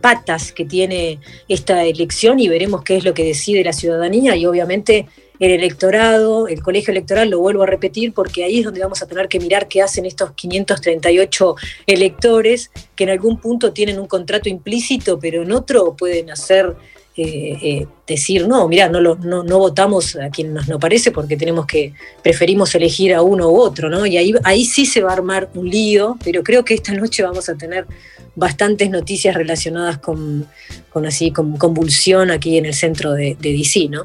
patas 0.00 0.52
que 0.52 0.64
tiene 0.64 1.18
esta 1.48 1.82
elección 1.84 2.38
y 2.38 2.48
veremos 2.48 2.82
qué 2.84 2.96
es 2.96 3.04
lo 3.04 3.12
que 3.12 3.24
decide 3.24 3.64
la 3.64 3.72
ciudadanía 3.72 4.36
y 4.36 4.46
obviamente 4.46 5.06
el 5.40 5.50
electorado, 5.50 6.46
el 6.48 6.62
colegio 6.62 6.92
electoral, 6.92 7.30
lo 7.30 7.40
vuelvo 7.40 7.64
a 7.64 7.66
repetir, 7.66 8.12
porque 8.12 8.44
ahí 8.44 8.60
es 8.60 8.64
donde 8.64 8.80
vamos 8.80 9.02
a 9.02 9.06
tener 9.06 9.28
que 9.28 9.40
mirar 9.40 9.66
qué 9.66 9.82
hacen 9.82 10.06
estos 10.06 10.32
538 10.32 11.56
electores 11.86 12.70
que 12.94 13.04
en 13.04 13.10
algún 13.10 13.38
punto 13.38 13.72
tienen 13.72 13.98
un 13.98 14.06
contrato 14.06 14.48
implícito, 14.48 15.18
pero 15.18 15.42
en 15.42 15.52
otro 15.52 15.94
pueden 15.96 16.30
hacer... 16.30 16.74
Eh, 17.16 17.56
eh, 17.62 17.86
decir, 18.08 18.48
no, 18.48 18.66
mira, 18.66 18.88
no, 18.88 19.00
no, 19.00 19.44
no, 19.44 19.58
votamos 19.60 20.16
a 20.16 20.30
quien 20.30 20.52
nos 20.52 20.66
no 20.66 20.80
parece 20.80 21.12
porque 21.12 21.36
tenemos 21.36 21.64
que, 21.64 21.92
preferimos 22.24 22.74
elegir 22.74 23.14
a 23.14 23.22
uno 23.22 23.50
u 23.50 23.56
otro, 23.56 23.88
¿no? 23.88 24.04
Y 24.04 24.16
ahí, 24.16 24.34
ahí 24.42 24.64
sí 24.64 24.84
se 24.84 25.00
va 25.00 25.10
a 25.10 25.12
armar 25.12 25.48
un 25.54 25.70
lío, 25.70 26.18
pero 26.24 26.42
creo 26.42 26.64
que 26.64 26.74
esta 26.74 26.92
noche 26.92 27.22
vamos 27.22 27.48
a 27.48 27.54
tener 27.54 27.86
bastantes 28.34 28.90
noticias 28.90 29.36
relacionadas 29.36 29.98
con, 29.98 30.48
con 30.92 31.06
así, 31.06 31.30
con 31.30 31.56
convulsión 31.56 32.32
aquí 32.32 32.58
en 32.58 32.66
el 32.66 32.74
centro 32.74 33.12
de, 33.12 33.36
de 33.40 33.52
DC, 33.52 33.88
¿no? 33.90 34.02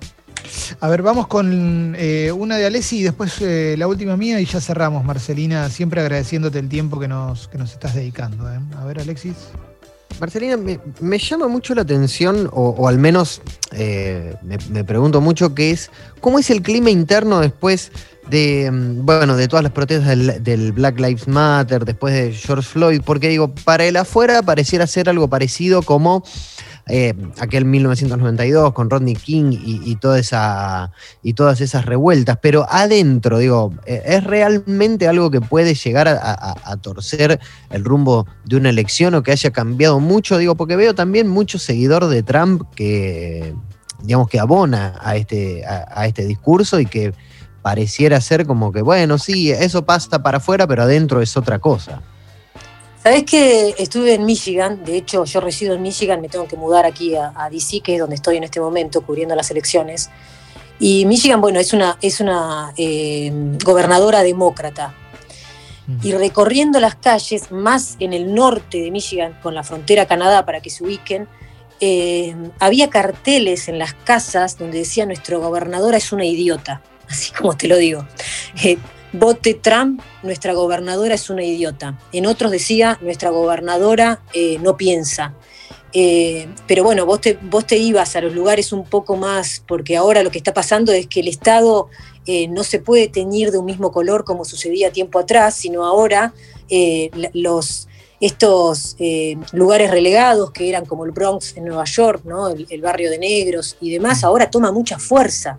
A 0.79 0.87
ver, 0.87 1.01
vamos 1.01 1.27
con 1.27 1.95
eh, 1.97 2.31
una 2.31 2.57
de 2.57 2.65
Alessi 2.65 2.99
y 2.99 3.03
después 3.03 3.41
eh, 3.41 3.75
la 3.77 3.87
última 3.87 4.15
mía 4.15 4.39
y 4.39 4.45
ya 4.45 4.61
cerramos, 4.61 5.03
Marcelina, 5.03 5.69
siempre 5.69 6.01
agradeciéndote 6.01 6.59
el 6.59 6.69
tiempo 6.69 6.99
que 6.99 7.07
nos, 7.07 7.47
que 7.47 7.57
nos 7.57 7.71
estás 7.73 7.95
dedicando. 7.95 8.49
¿eh? 8.51 8.59
A 8.77 8.85
ver, 8.85 8.99
Alexis. 8.99 9.35
Marcelina, 10.19 10.57
me, 10.57 11.17
llama 11.17 11.47
mucho 11.47 11.73
la 11.73 11.83
atención, 11.83 12.49
o, 12.51 12.87
al 12.89 12.97
menos 12.97 13.41
me, 13.71 14.83
pregunto 14.83 15.21
mucho, 15.21 15.55
qué 15.55 15.71
es, 15.71 15.91
¿cómo 16.19 16.39
es 16.39 16.49
el 16.49 16.61
clima 16.61 16.89
interno 16.89 17.39
después 17.39 17.91
de, 18.29 18.69
mm, 18.69 19.05
bueno, 19.05 19.37
de 19.37 19.47
todas 19.47 19.63
las 19.63 19.71
protestas 19.71 20.09
del, 20.09 20.43
del, 20.43 20.73
Black 20.73 20.99
Lives 20.99 21.27
Matter, 21.27 21.85
después 21.85 22.13
de 22.13 22.33
George 22.33 22.67
Floyd? 22.67 23.01
Porque 23.05 23.29
digo, 23.29 23.53
para 23.63 23.85
el 23.85 23.95
afuera 23.95 24.41
pareciera 24.41 24.87
ser 24.87 25.09
algo 25.09 25.29
parecido 25.29 25.83
como 25.83 26.23
eh, 26.89 27.13
aquel 27.39 27.65
1992 27.65 28.73
con 28.73 28.89
Rodney 28.89 29.15
King 29.15 29.51
y, 29.51 29.95
todas 29.97 30.31
esas 31.61 31.85
revueltas, 31.85 32.37
pero 32.41 32.65
adentro, 32.69 33.37
digo, 33.37 33.73
eh, 33.85 34.01
¿es 34.05 34.23
realmente 34.23 35.07
algo 35.07 35.29
que 35.29 35.39
puede 35.39 35.75
llegar 35.75 36.07
a, 36.07 36.77
torcer 36.81 37.39
el 37.69 37.85
rumbo 37.85 38.25
de 38.45 38.57
una 38.57 38.69
elección 38.69 39.13
o 39.13 39.23
que 39.23 39.31
haya 39.31 39.51
cambiado 39.51 39.99
mucho? 39.99 40.37
Digo, 40.37 40.55
porque 40.55 40.75
veo 40.75 40.95
también 40.95 41.27
mucho 41.27 41.59
seguidor 41.59 42.07
de 42.07 42.23
Trump 42.23 42.63
que, 42.75 43.53
digamos, 44.01 44.27
que 44.27 44.39
abona 44.39 44.95
a 45.01 45.15
este, 45.15 45.63
a 45.65 46.07
este 46.07 46.25
discurso 46.25 46.79
y 46.79 46.85
que 46.87 47.13
pareciera 47.61 48.19
ser 48.21 48.47
como 48.47 48.71
que, 48.71 48.81
bueno, 48.81 49.17
sí, 49.17 49.51
eso 49.51 49.85
pasa 49.85 50.23
para 50.23 50.37
afuera, 50.37 50.65
pero 50.65 50.83
adentro 50.83 51.21
es 51.21 51.37
otra 51.37 51.59
cosa. 51.59 52.01
Sabes 53.01 53.23
que 53.23 53.75
estuve 53.77 54.13
en 54.13 54.25
Michigan, 54.25 54.83
de 54.83 54.97
hecho 54.97 55.23
yo 55.23 55.39
resido 55.39 55.73
en 55.73 55.81
Michigan, 55.81 56.19
me 56.19 56.27
tengo 56.27 56.47
que 56.47 56.57
mudar 56.57 56.85
aquí 56.85 57.15
a, 57.15 57.49
DC, 57.49 57.79
que 57.79 57.93
es 57.93 57.99
donde 57.99 58.15
estoy 58.15 58.35
en 58.35 58.43
este 58.43 58.59
momento 58.59 59.01
cubriendo 59.01 59.35
las 59.35 59.49
elecciones. 59.51 60.09
Y 60.79 61.05
Michigan, 61.05 61.39
bueno, 61.39 61.59
es 61.59 61.71
una, 61.71 61.97
es 62.01 62.19
una 62.19 62.73
eh, 62.77 63.31
gobernadora 63.63 64.21
demócrata. 64.21 64.95
Y 66.03 66.11
recorriendo 66.11 66.79
las 66.79 66.95
calles, 66.95 67.51
más 67.51 67.95
en 67.99 68.13
el 68.13 68.35
norte 68.35 68.79
de 68.79 68.91
Michigan, 68.91 69.39
con 69.41 69.55
la 69.55 69.63
frontera 69.63 70.05
Canadá, 70.05 70.45
para 70.45 70.61
que 70.61 70.69
se 70.69 70.83
ubiquen, 70.83 71.27
eh, 71.79 72.35
había 72.59 72.89
carteles 72.89 73.69
en 73.69 73.79
las 73.79 73.93
casas 73.93 74.57
donde 74.57 74.79
decía 74.79 75.05
nuestra 75.05 75.37
gobernadora 75.37 75.97
es 75.97 76.11
una 76.11 76.25
idiota, 76.25 76.81
así 77.09 77.31
como 77.31 77.55
te 77.55 77.67
lo 77.67 77.77
digo. 77.77 78.05
Eh, 78.63 78.77
vote 79.13 79.53
Trump, 79.55 80.01
nuestra 80.23 80.53
gobernadora 80.53 81.15
es 81.15 81.29
una 81.29 81.43
idiota. 81.43 81.99
En 82.11 82.25
otros 82.25 82.51
decía 82.51 82.97
nuestra 83.01 83.29
gobernadora 83.29 84.21
no 84.61 84.77
piensa. 84.77 85.35
Eh, 85.91 86.47
pero 86.67 86.83
bueno, 86.83 87.05
vos 87.05 87.19
te, 87.21 87.77
ibas 87.77 88.15
a 88.15 88.21
los 88.21 88.33
lugares 88.33 88.71
un 88.71 88.83
poco 88.83 89.15
más, 89.15 89.63
porque 89.67 89.97
ahora 89.97 90.21
lo 90.23 90.29
que 90.29 90.37
está 90.37 90.53
pasando 90.53 90.91
es 90.91 91.07
que 91.07 91.21
el 91.21 91.27
Estado 91.27 91.89
eh, 92.25 92.47
no 92.47 92.63
se 92.63 92.79
puede 92.79 93.07
teñir 93.07 93.51
de 93.51 93.57
un 93.57 93.65
mismo 93.65 93.91
color 93.91 94.23
como 94.23 94.45
sucedía 94.45 94.91
tiempo 94.91 95.19
atrás, 95.19 95.55
sino 95.55 95.85
ahora 95.85 96.33
eh, 96.69 97.09
los, 97.33 97.87
estos 98.19 98.95
lugares 99.51 99.89
relegados 99.89 100.51
que 100.51 100.69
eran 100.69 100.85
como 100.85 101.05
el 101.05 101.11
Bronx 101.11 101.57
en 101.57 101.65
Nueva 101.65 101.85
York, 101.85 102.21
¿no? 102.25 102.49
el, 102.49 102.81
barrio 102.81 103.09
de 103.09 103.17
negros 103.17 103.75
y 103.81 103.91
demás, 103.91 104.23
ahora 104.23 104.49
toma 104.49 104.71
mucha 104.71 104.99
fuerza. 104.99 105.57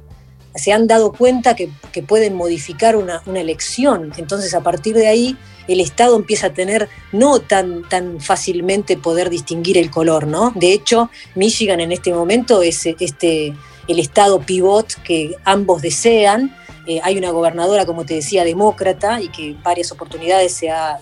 Se 0.54 0.72
han 0.72 0.86
dado 0.86 1.12
cuenta 1.12 1.54
que, 1.54 1.70
pueden 2.06 2.34
modificar 2.34 2.96
una, 2.96 3.22
una 3.26 3.40
elección. 3.40 4.12
Entonces, 4.16 4.54
a 4.54 4.62
partir 4.62 4.94
de 4.94 5.06
ahí, 5.06 5.36
el 5.68 5.80
Estado 5.80 6.16
empieza 6.16 6.48
a 6.48 6.52
tener 6.52 6.88
no 7.12 7.40
tan, 7.40 7.88
tan 7.88 8.20
fácilmente 8.20 8.96
poder 8.96 9.30
distinguir 9.30 9.78
el 9.78 9.90
color, 9.90 10.26
¿no? 10.26 10.52
De 10.56 10.72
hecho, 10.72 11.10
Michigan 11.34 11.80
en 11.80 11.92
este 11.92 12.12
momento 12.12 12.62
es 12.62 12.86
este, 12.86 13.54
el 13.86 13.98
Estado 13.98 14.40
pivot 14.40 14.94
que 15.02 15.36
ambos 15.44 15.82
desean. 15.82 16.56
Eh, 16.86 17.00
hay 17.04 17.18
una 17.18 17.30
gobernadora, 17.30 17.86
como 17.86 18.04
te 18.04 18.14
decía, 18.14 18.42
demócrata 18.42 19.20
y 19.20 19.28
que 19.28 19.54
varias 19.62 19.92
oportunidades 19.92 20.52
se 20.52 20.70
ha 20.70 20.98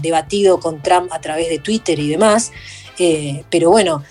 debatido 0.00 0.60
con 0.60 0.80
Trump 0.80 1.12
a 1.12 1.20
través 1.20 1.48
de 1.48 1.58
Twitter 1.58 1.98
y 1.98 2.10
demás. 2.10 2.52
Eh, 2.98 3.44
pero 3.50 3.70
bueno, 3.70 4.04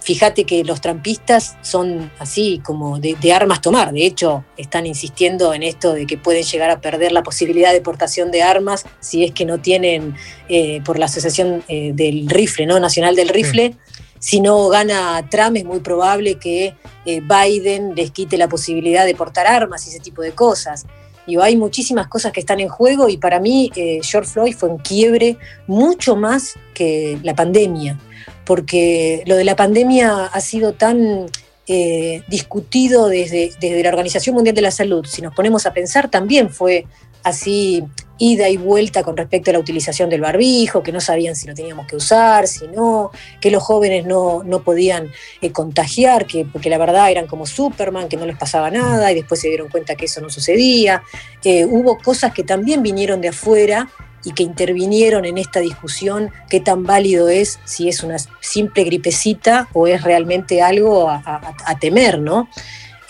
fíjate 0.00 0.44
que 0.44 0.62
los 0.62 0.80
trampistas 0.80 1.56
son 1.62 2.10
así 2.18 2.60
como 2.64 2.98
de, 2.98 3.16
armas 3.32 3.60
tomar. 3.60 3.92
De 3.92 4.06
hecho, 4.06 4.44
están 4.56 4.86
insistiendo 4.86 5.52
en 5.54 5.62
esto 5.62 5.92
de 5.92 6.06
que 6.06 6.16
pueden 6.16 6.44
llegar 6.44 6.70
a 6.70 6.80
perder 6.80 7.12
la 7.12 7.22
posibilidad 7.22 7.72
de 7.72 7.80
portación 7.80 8.30
de 8.30 8.42
armas 8.42 8.86
si 9.00 9.24
es 9.24 9.32
que 9.32 9.44
no 9.44 9.58
tienen, 9.58 10.14
eh, 10.48 10.80
por 10.84 10.98
la 10.98 11.06
Asociación 11.06 11.64
eh, 11.68 11.92
del 11.94 12.28
Rifle, 12.28 12.66
¿no? 12.66 12.78
Nacional 12.78 13.16
del 13.16 13.28
Rifle. 13.28 13.76
Si 14.20 14.40
no 14.40 14.68
gana 14.68 15.28
Trump, 15.30 15.56
es 15.56 15.64
muy 15.64 15.78
probable 15.78 16.38
que 16.38 16.74
Biden 17.06 17.94
les 17.94 18.10
quite 18.10 18.36
la 18.36 18.48
posibilidad 18.48 19.06
de 19.06 19.14
portar 19.14 19.46
armas 19.46 19.86
y 19.86 19.90
ese 19.90 20.00
tipo 20.00 20.22
de 20.22 20.32
cosas. 20.32 20.86
Y 21.24 21.38
hay 21.40 21.56
muchísimas 21.56 22.08
cosas 22.08 22.32
que 22.32 22.40
están 22.40 22.58
en 22.58 22.68
juego 22.68 23.08
y 23.08 23.16
para 23.16 23.38
mí 23.38 23.70
George 24.02 24.28
Floyd 24.28 24.56
fue 24.56 24.70
un 24.70 24.78
quiebre 24.78 25.36
mucho 25.68 26.16
más 26.16 26.54
que 26.74 27.16
la 27.22 27.36
pandemia 27.36 27.96
porque 28.44 29.22
lo 29.26 29.36
de 29.36 29.44
la 29.44 29.56
pandemia 29.56 30.26
ha 30.26 30.40
sido 30.40 30.72
tan 30.72 31.26
eh, 31.66 32.22
discutido 32.28 33.08
desde, 33.08 33.52
desde 33.60 33.82
la 33.82 33.90
Organización 33.90 34.34
Mundial 34.34 34.56
de 34.56 34.62
la 34.62 34.70
Salud. 34.70 35.04
Si 35.04 35.20
nos 35.20 35.34
ponemos 35.34 35.66
a 35.66 35.74
pensar, 35.74 36.08
también 36.10 36.50
fue 36.50 36.86
así 37.28 37.84
ida 38.18 38.48
y 38.48 38.56
vuelta 38.56 39.02
con 39.04 39.16
respecto 39.16 39.50
a 39.50 39.54
la 39.54 39.60
utilización 39.60 40.10
del 40.10 40.20
barbijo, 40.20 40.82
que 40.82 40.92
no 40.92 41.00
sabían 41.00 41.36
si 41.36 41.46
lo 41.46 41.54
teníamos 41.54 41.86
que 41.86 41.96
usar, 41.96 42.48
si 42.48 42.66
no, 42.66 43.10
que 43.40 43.50
los 43.50 43.62
jóvenes 43.62 44.06
no, 44.06 44.42
podían 44.64 45.10
eh, 45.40 45.52
contagiar, 45.52 46.26
que, 46.26 46.44
porque 46.44 46.68
la 46.68 46.78
verdad 46.78 47.10
eran 47.10 47.26
como 47.26 47.46
Superman, 47.46 48.08
que 48.08 48.16
no 48.16 48.26
les 48.26 48.36
pasaba 48.36 48.70
nada, 48.70 49.10
y 49.12 49.14
después 49.14 49.40
se 49.40 49.48
dieron 49.48 49.68
cuenta 49.68 49.94
que 49.94 50.06
eso 50.06 50.20
no 50.20 50.30
sucedía. 50.30 51.02
Eh, 51.44 51.64
hubo 51.64 51.98
cosas 51.98 52.32
que 52.32 52.42
también 52.42 52.82
vinieron 52.82 53.20
de 53.20 53.28
afuera 53.28 53.88
y 54.24 54.32
que 54.32 54.42
intervinieron 54.42 55.24
en 55.24 55.38
esta 55.38 55.60
discusión, 55.60 56.30
qué 56.50 56.60
tan 56.60 56.84
válido 56.84 57.28
es 57.28 57.60
si 57.64 57.88
es 57.88 58.02
una 58.02 58.16
simple 58.40 58.84
gripecita 58.84 59.68
o 59.72 59.86
es 59.86 60.02
realmente 60.02 60.60
algo 60.60 61.08
a, 61.08 61.78
temer, 61.80 62.18
¿no? 62.18 62.48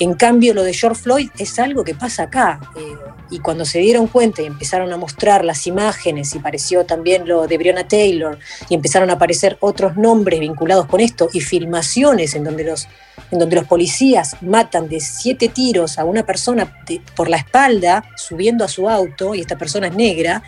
En 0.00 0.14
cambio, 0.14 0.54
lo 0.54 0.62
de 0.62 0.72
George 0.72 1.02
Floyd 1.02 1.30
es 1.38 1.58
algo 1.58 1.82
que 1.82 1.94
pasa 1.94 2.24
acá. 2.24 2.60
Eh, 2.76 2.96
y 3.30 3.40
cuando 3.40 3.64
se 3.64 3.80
dieron 3.80 4.06
cuenta 4.06 4.42
y 4.42 4.46
empezaron 4.46 4.92
a 4.92 4.96
mostrar 4.96 5.44
las 5.44 5.66
imágenes, 5.66 6.34
y 6.34 6.38
pareció 6.38 6.86
también 6.86 7.26
lo 7.26 7.46
de 7.46 7.58
Breonna 7.58 7.86
Taylor, 7.86 8.38
y 8.68 8.74
empezaron 8.74 9.10
a 9.10 9.14
aparecer 9.14 9.58
otros 9.60 9.96
nombres 9.96 10.40
vinculados 10.40 10.86
con 10.86 11.00
esto, 11.00 11.28
y 11.32 11.40
filmaciones 11.40 12.34
en 12.34 12.44
donde 12.44 12.64
los, 12.64 12.88
en 13.30 13.38
donde 13.38 13.56
los 13.56 13.66
policías 13.66 14.36
matan 14.40 14.88
de 14.88 15.00
siete 15.00 15.48
tiros 15.48 15.98
a 15.98 16.04
una 16.04 16.24
persona 16.24 16.72
por 17.14 17.28
la 17.28 17.36
espalda, 17.36 18.04
subiendo 18.16 18.64
a 18.64 18.68
su 18.68 18.88
auto, 18.88 19.34
y 19.34 19.40
esta 19.40 19.58
persona 19.58 19.88
es 19.88 19.94
negra, 19.94 20.42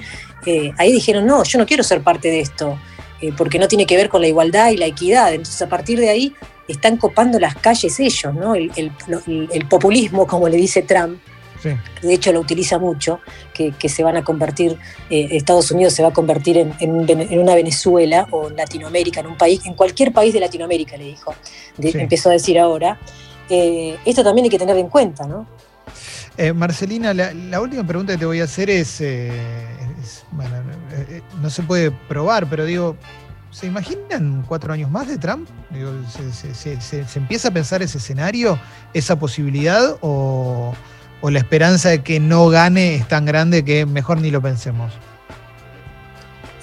eh, 0.46 0.72
ahí 0.78 0.92
dijeron, 0.92 1.26
no, 1.26 1.42
yo 1.44 1.58
no 1.58 1.66
quiero 1.66 1.82
ser 1.82 2.02
parte 2.02 2.28
de 2.28 2.40
esto, 2.40 2.78
eh, 3.20 3.32
porque 3.36 3.58
no 3.58 3.68
tiene 3.68 3.86
que 3.86 3.96
ver 3.96 4.08
con 4.08 4.20
la 4.20 4.28
igualdad 4.28 4.70
y 4.70 4.76
la 4.76 4.86
equidad. 4.86 5.32
Entonces, 5.32 5.60
a 5.62 5.68
partir 5.68 5.98
de 5.98 6.08
ahí, 6.08 6.34
están 6.68 6.96
copando 6.96 7.38
las 7.38 7.54
calles 7.56 7.98
ellos, 8.00 8.34
¿no? 8.34 8.54
El, 8.54 8.70
populismo, 9.68 10.26
como 10.26 10.48
le 10.48 10.56
dice 10.56 10.82
Trump, 10.82 11.20
de 11.62 12.14
hecho 12.14 12.32
lo 12.32 12.40
utiliza 12.40 12.78
mucho, 12.78 13.20
que, 13.52 13.88
se 13.88 14.02
van 14.02 14.16
a 14.16 14.24
convertir, 14.24 14.78
eh, 15.10 15.28
Estados 15.32 15.70
Unidos 15.70 15.92
se 15.92 16.02
va 16.02 16.08
a 16.08 16.12
convertir 16.12 16.56
en, 16.56 17.38
una 17.38 17.54
Venezuela 17.54 18.26
o 18.30 18.48
en 18.48 18.56
Latinoamérica, 18.56 19.20
en 19.20 19.26
un 19.26 19.36
país, 19.36 19.60
en 19.66 19.74
cualquier 19.74 20.12
país 20.12 20.32
de 20.32 20.40
Latinoamérica, 20.40 20.96
le 20.96 21.04
dijo, 21.04 21.34
empezó 21.78 22.30
a 22.30 22.32
decir 22.32 22.58
ahora. 22.58 22.98
esto 23.48 24.22
también 24.22 24.44
hay 24.44 24.50
que 24.50 24.58
tener 24.58 24.76
en 24.76 24.88
cuenta, 24.88 25.26
¿no? 25.26 25.46
Marcelina, 26.54 27.12
la, 27.12 27.60
última 27.60 27.86
pregunta 27.86 28.14
que 28.14 28.18
te 28.18 28.24
voy 28.24 28.40
a 28.40 28.44
hacer 28.44 28.70
es, 28.70 29.00
eh, 29.02 29.28
eh, 29.28 30.69
no 31.40 31.50
se 31.50 31.62
puede 31.62 31.90
probar, 31.90 32.46
pero 32.48 32.64
digo, 32.64 32.96
¿se 33.50 33.66
imaginan 33.66 34.44
cuatro 34.46 34.72
años 34.72 34.90
más 34.90 35.08
de 35.08 35.18
Trump? 35.18 35.48
se, 36.80 37.06
empieza 37.18 37.48
a 37.48 37.50
pensar 37.50 37.82
ese 37.82 37.98
escenario, 37.98 38.58
esa 38.94 39.18
posibilidad, 39.18 39.96
o, 40.00 40.72
la 41.22 41.38
esperanza 41.38 41.90
de 41.90 42.02
que 42.02 42.18
no 42.18 42.48
gane 42.48 42.94
es 42.96 43.06
tan 43.06 43.26
grande 43.26 43.64
que 43.64 43.86
mejor 43.86 44.20
ni 44.20 44.30
lo 44.30 44.40
pensemos? 44.40 44.92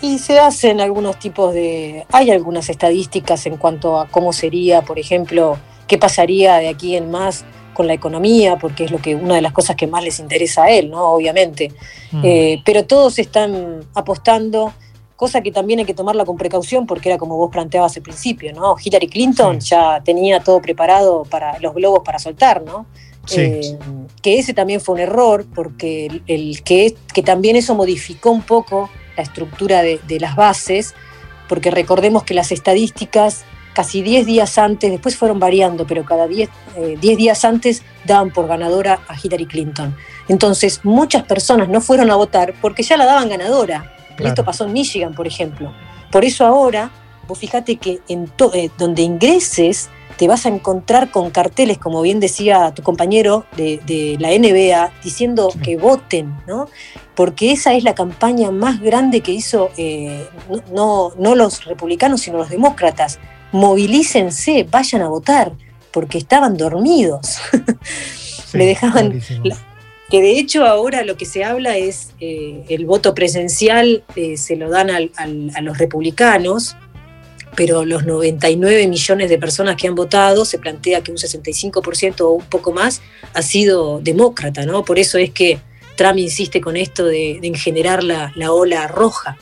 Y 0.01 0.19
se 0.19 0.39
hacen 0.39 0.79
algunos 0.81 1.17
tipos 1.17 1.53
de... 1.53 2.05
Hay 2.11 2.31
algunas 2.31 2.69
estadísticas 2.69 3.45
en 3.45 3.57
cuanto 3.57 3.99
a 3.99 4.07
cómo 4.07 4.33
sería, 4.33 4.81
por 4.81 4.99
ejemplo, 4.99 5.57
qué 5.87 5.97
pasaría 5.97 6.57
de 6.57 6.69
aquí 6.69 6.95
en 6.95 7.09
más 7.09 7.45
con 7.77 7.85
la 7.85 7.93
economía, 7.93 8.57
porque 8.57 8.85
es 8.85 8.91
lo 8.91 8.97
que 8.97 9.13
una 9.13 9.35
de 9.35 9.41
las 9.43 9.51
cosas 9.51 9.75
que 9.75 9.85
más 9.85 10.03
les 10.03 10.17
interesa 10.17 10.63
a 10.63 10.71
él, 10.71 10.89
¿no? 10.89 11.11
Obviamente. 11.11 11.71
Mm. 12.11 12.21
Eh, 12.23 12.61
pero 12.65 12.85
todos 12.85 13.19
están 13.19 13.81
apostando, 13.93 14.73
cosa 15.15 15.41
que 15.41 15.51
también 15.51 15.77
hay 15.77 15.85
que 15.85 15.93
tomarla 15.93 16.25
con 16.25 16.37
precaución, 16.37 16.87
porque 16.87 17.09
era 17.09 17.19
como 17.19 17.37
vos 17.37 17.51
planteabas 17.51 17.95
al 17.95 18.01
principio, 18.01 18.51
¿no? 18.51 18.77
Hillary 18.83 19.07
Clinton 19.07 19.59
ya 19.59 20.01
tenía 20.03 20.39
todo 20.39 20.59
preparado 20.59 21.21
para 21.29 21.59
los 21.59 21.75
globos 21.75 22.01
para 22.03 22.17
soltar, 22.17 22.63
¿no? 22.63 22.87
Eh, 23.35 23.77
que 24.23 24.39
ese 24.39 24.55
también 24.55 24.81
fue 24.81 24.95
un 24.95 25.01
error, 25.01 25.45
porque 25.53 26.23
el, 26.25 26.63
que, 26.63 26.95
que 27.13 27.21
también 27.21 27.55
eso 27.55 27.75
modificó 27.75 28.31
un 28.31 28.41
poco 28.41 28.89
la 29.15 29.21
estructura 29.21 29.83
de, 29.83 29.99
de 30.07 30.19
las 30.19 30.35
bases, 30.35 30.95
porque 31.47 31.69
recordemos 31.69 32.23
que 32.23 32.33
las 32.33 32.51
estadísticas 32.51 33.45
casi 33.77 34.01
10 34.01 34.25
días 34.25 34.57
antes, 34.57 34.89
después 34.89 35.15
fueron 35.15 35.39
variando, 35.39 35.85
pero 35.85 36.03
cada 36.03 36.27
10, 36.27 36.49
eh, 36.77 36.97
días 36.99 37.45
antes 37.45 37.83
daban 38.05 38.31
por 38.31 38.47
ganadora 38.47 39.01
a 39.07 39.13
Hillary 39.15 39.45
Clinton. 39.45 39.95
Entonces, 40.27 40.79
muchas 40.81 41.21
personas 41.25 41.69
no 41.69 41.79
fueron 41.79 42.09
a 42.09 42.15
votar 42.15 42.55
porque 42.59 42.81
ya 42.81 42.97
la 42.97 43.05
daban 43.05 43.29
ganadora. 43.29 43.93
Esto 44.17 44.43
pasó 44.43 44.65
en 44.65 44.73
Michigan, 44.73 45.13
por 45.13 45.27
ejemplo. 45.27 45.71
Por 46.11 46.25
eso 46.25 46.43
ahora, 46.43 46.89
vos 47.27 47.37
fíjate 47.37 47.75
que 47.75 47.99
en 48.07 48.31
eh, 48.55 48.71
donde 48.79 49.03
ingreses, 49.03 49.91
te 50.17 50.27
vas 50.27 50.47
a 50.47 50.49
encontrar 50.49 51.11
con 51.11 51.29
carteles, 51.29 51.77
como 51.77 52.01
bien 52.01 52.19
decía 52.19 52.73
tu 52.73 52.81
compañero 52.81 53.45
de, 53.55 54.17
la 54.19 54.29
NBA, 54.29 54.91
diciendo 55.03 55.53
que 55.63 55.77
voten, 55.77 56.35
¿no? 56.47 56.67
Porque 57.13 57.51
esa 57.51 57.75
es 57.75 57.83
la 57.83 57.93
campaña 57.93 58.49
más 58.49 58.81
grande 58.81 59.21
que 59.21 59.33
hizo 59.33 59.69
eh, 59.77 60.27
no, 60.73 61.11
no 61.19 61.35
los 61.35 61.63
republicanos, 61.65 62.21
sino 62.21 62.39
los 62.39 62.49
demócratas 62.49 63.19
movilícense, 63.51 64.67
vayan 64.69 65.01
a 65.01 65.09
votar, 65.09 65.53
porque 65.91 66.17
estaban 66.17 66.57
dormidos. 66.57 67.37
Le 68.53 68.65
dejaban. 68.65 69.21
que 70.09 70.21
de 70.21 70.39
hecho 70.39 70.65
ahora 70.65 71.03
lo 71.03 71.17
que 71.17 71.25
se 71.25 71.43
habla 71.43 71.77
es 71.77 72.11
eh, 72.21 72.63
el 72.69 72.85
voto 72.85 73.13
presencial 73.13 74.03
eh, 74.15 74.37
se 74.37 74.55
lo 74.55 74.69
dan 74.69 74.89
a 74.89 75.61
los 75.61 75.77
republicanos, 75.77 76.77
pero 77.57 77.85
los 77.85 78.05
99 78.05 78.87
millones 78.87 79.29
de 79.29 79.37
personas 79.39 79.75
que 79.75 79.87
han 79.87 79.95
votado 79.95 80.45
se 80.45 80.59
plantea 80.59 81.01
que 81.01 81.11
un 81.11 81.17
65% 81.17 82.21
o 82.21 82.29
un 82.29 82.45
poco 82.45 82.71
más 82.71 83.01
ha 83.33 83.41
sido 83.41 83.99
demócrata, 83.99 84.65
¿no? 84.65 84.85
Por 84.85 84.99
eso 84.99 85.17
es 85.17 85.31
que 85.31 85.59
Trump 85.95 86.19
insiste 86.19 86.61
con 86.61 86.77
esto 86.77 87.05
de, 87.05 87.51
generar 87.55 88.03
la, 88.03 88.31
la 88.35 88.51
ola 88.51 88.87
roja. 88.87 89.37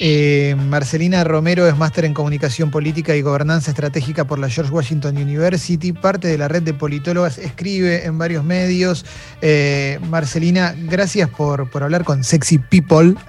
Eh, 0.00 0.56
Marcelina 0.68 1.22
Romero 1.24 1.66
es 1.66 1.76
máster 1.76 2.04
en 2.04 2.14
comunicación 2.14 2.70
política 2.70 3.14
y 3.14 3.22
gobernanza 3.22 3.70
estratégica 3.70 4.24
por 4.24 4.38
la 4.38 4.48
George 4.48 4.72
Washington 4.72 5.16
University, 5.16 5.92
parte 5.92 6.28
de 6.28 6.38
la 6.38 6.48
red 6.48 6.62
de 6.62 6.74
politólogas, 6.74 7.38
escribe 7.38 8.04
en 8.04 8.18
varios 8.18 8.44
medios. 8.44 9.04
Eh, 9.40 9.98
Marcelina, 10.08 10.74
gracias 10.76 11.28
por, 11.28 11.70
por, 11.70 11.82
hablar 11.82 12.04
con 12.04 12.24
Sexy 12.24 12.58
People. 12.58 13.14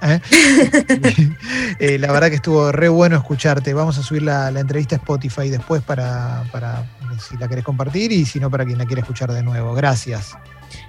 la 1.80 2.12
verdad 2.12 2.28
que 2.28 2.36
estuvo 2.36 2.72
re 2.72 2.88
bueno 2.88 3.16
escucharte. 3.16 3.74
Vamos 3.74 3.98
a 3.98 4.02
subir 4.02 4.22
la, 4.22 4.48
entrevista 4.48 4.96
a 4.96 4.98
Spotify 4.98 5.50
después 5.50 5.82
para, 5.82 6.44
para 6.50 6.84
si 7.20 7.36
la 7.36 7.48
querés 7.48 7.64
compartir 7.64 8.12
y 8.12 8.24
si 8.24 8.40
no 8.40 8.50
para 8.50 8.64
quien 8.64 8.78
la 8.78 8.86
quiera 8.86 9.02
escuchar 9.02 9.32
de 9.32 9.42
nuevo. 9.42 9.74
Gracias. 9.74 10.34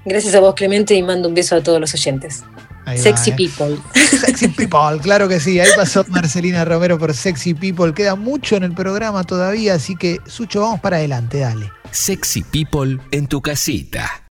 Gracias 0.04 0.36
a 0.36 0.40
vos, 0.40 0.56
Clemente, 0.56 0.96
y 0.96 1.04
mando 1.04 1.28
un 1.28 1.34
beso 1.34 1.56
a 1.56 1.64
todos 1.64 1.80
los 1.80 1.94
oyentes. 1.94 2.44
Sexy 2.96 3.32
¿eh? 3.32 3.36
People. 3.36 3.78
Sexy 3.94 4.48
People, 4.56 5.00
claro 5.02 5.28
que 5.28 5.40
sí. 5.40 5.60
Ahí 5.60 5.70
pasó 5.76 6.06
Marcelina 6.10 6.64
Romero 6.66 6.98
por 7.00 7.14
Sexy 7.14 7.54
People. 7.54 7.94
Queda 7.94 8.16
mucho 8.16 8.56
en 8.56 8.64
el 8.64 8.74
programa 8.74 9.24
todavía, 9.24 9.76
así 9.76 9.96
que, 9.96 10.20
Sucho, 10.26 10.62
vamos 10.62 10.80
para 10.80 10.98
adelante, 10.98 11.40
dale. 11.40 11.72
Sexy 11.92 12.44
People 12.44 13.00
en 13.12 13.28
tu 13.28 13.42
casita. 13.42 14.24